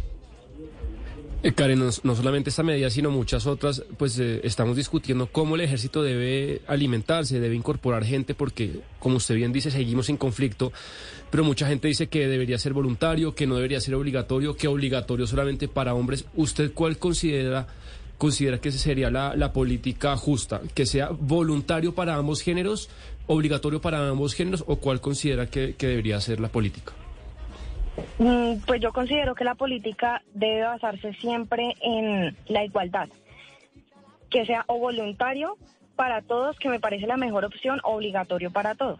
Eh, 1.43 1.53
Karen, 1.53 1.79
no, 1.79 2.15
solamente 2.15 2.49
esta 2.49 2.63
medida, 2.63 2.89
sino 2.89 3.11
muchas 3.11 3.45
otras, 3.45 3.83
pues 3.97 4.17
eh, 4.17 4.41
estamos 4.43 4.75
discutiendo 4.75 5.27
cómo 5.27 5.53
el 5.53 5.61
ejército 5.61 6.01
debe 6.01 6.61
alimentarse, 6.65 7.39
debe 7.39 7.53
incorporar 7.53 8.03
gente, 8.03 8.33
porque, 8.33 8.79
como 8.99 9.17
usted 9.17 9.35
bien 9.35 9.53
dice, 9.53 9.69
seguimos 9.69 10.09
en 10.09 10.17
conflicto, 10.17 10.73
pero 11.29 11.43
mucha 11.43 11.67
gente 11.67 11.87
dice 11.87 12.07
que 12.07 12.27
debería 12.27 12.57
ser 12.57 12.73
voluntario, 12.73 13.35
que 13.35 13.45
no 13.45 13.55
debería 13.55 13.79
ser 13.79 13.93
obligatorio, 13.93 14.55
que 14.55 14.67
obligatorio 14.67 15.27
solamente 15.27 15.67
para 15.67 15.93
hombres. 15.93 16.25
¿Usted 16.35 16.73
cuál 16.73 16.97
considera, 16.97 17.67
considera 18.17 18.59
que 18.59 18.71
sería 18.71 19.11
la, 19.11 19.53
política 19.53 20.17
justa? 20.17 20.61
¿Que 20.73 20.87
sea 20.87 21.09
voluntario 21.09 21.93
para 21.93 22.15
ambos 22.15 22.41
géneros, 22.41 22.89
obligatorio 23.27 23.79
para 23.79 24.09
ambos 24.09 24.33
géneros, 24.33 24.63
o 24.65 24.77
cuál 24.77 25.01
considera 25.01 25.45
que 25.45 25.75
debería 25.77 26.19
ser 26.19 26.39
la 26.39 26.49
política? 26.49 26.93
Mm, 28.19 28.59
pues 28.65 28.81
yo 28.81 28.91
considero 28.91 29.35
que 29.35 29.43
la 29.43 29.55
política 29.55 30.21
debe 30.33 30.63
basarse 30.63 31.13
siempre 31.13 31.75
en 31.81 32.35
la 32.47 32.63
igualdad, 32.63 33.09
que 34.29 34.45
sea 34.45 34.63
o 34.67 34.79
voluntario 34.79 35.57
para 35.95 36.21
todos, 36.21 36.57
que 36.59 36.69
me 36.69 36.79
parece 36.79 37.07
la 37.07 37.17
mejor 37.17 37.45
opción, 37.45 37.79
o 37.83 37.95
obligatorio 37.95 38.51
para 38.51 38.75
todos. 38.75 38.99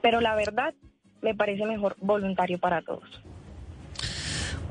Pero 0.00 0.20
la 0.20 0.36
verdad, 0.36 0.74
me 1.22 1.34
parece 1.34 1.64
mejor 1.66 1.96
voluntario 2.00 2.58
para 2.58 2.82
todos. 2.82 3.22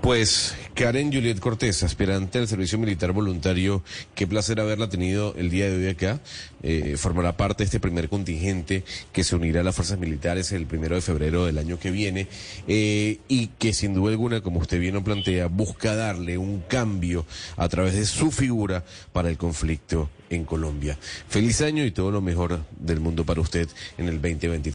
Pues 0.01 0.64
Karen 0.75 1.09
Juliet 1.11 1.39
Cortés, 1.39 1.83
aspirante 1.83 2.37
al 2.37 2.49
servicio 2.49 2.77
militar 2.77 3.13
voluntario, 3.13 3.81
qué 4.13 4.27
placer 4.27 4.59
haberla 4.59 4.89
tenido 4.89 5.33
el 5.37 5.49
día 5.49 5.69
de 5.69 5.77
hoy 5.77 5.87
acá. 5.87 6.19
Eh, 6.63 6.95
formará 6.97 7.37
parte 7.37 7.63
de 7.63 7.65
este 7.65 7.79
primer 7.79 8.09
contingente 8.09 8.83
que 9.13 9.23
se 9.23 9.37
unirá 9.37 9.61
a 9.61 9.63
las 9.63 9.73
fuerzas 9.73 9.97
militares 9.97 10.51
el 10.51 10.65
primero 10.65 10.95
de 10.95 11.01
febrero 11.01 11.45
del 11.45 11.59
año 11.59 11.79
que 11.79 11.91
viene 11.91 12.27
eh, 12.67 13.19
y 13.29 13.47
que 13.57 13.71
sin 13.71 13.93
duda 13.93 14.11
alguna, 14.11 14.41
como 14.41 14.59
usted 14.59 14.81
bien 14.81 14.95
lo 14.95 15.03
plantea, 15.03 15.47
busca 15.47 15.95
darle 15.95 16.37
un 16.37 16.59
cambio 16.59 17.25
a 17.55 17.69
través 17.69 17.93
de 17.93 18.05
su 18.05 18.29
figura 18.29 18.83
para 19.13 19.29
el 19.29 19.37
conflicto 19.37 20.09
en 20.29 20.43
Colombia. 20.43 20.97
Feliz 21.29 21.61
año 21.61 21.85
y 21.85 21.91
todo 21.91 22.11
lo 22.11 22.19
mejor 22.19 22.65
del 22.77 22.99
mundo 22.99 23.25
para 23.25 23.39
usted 23.39 23.69
en 23.97 24.07
el 24.09 24.21
2023. 24.21 24.74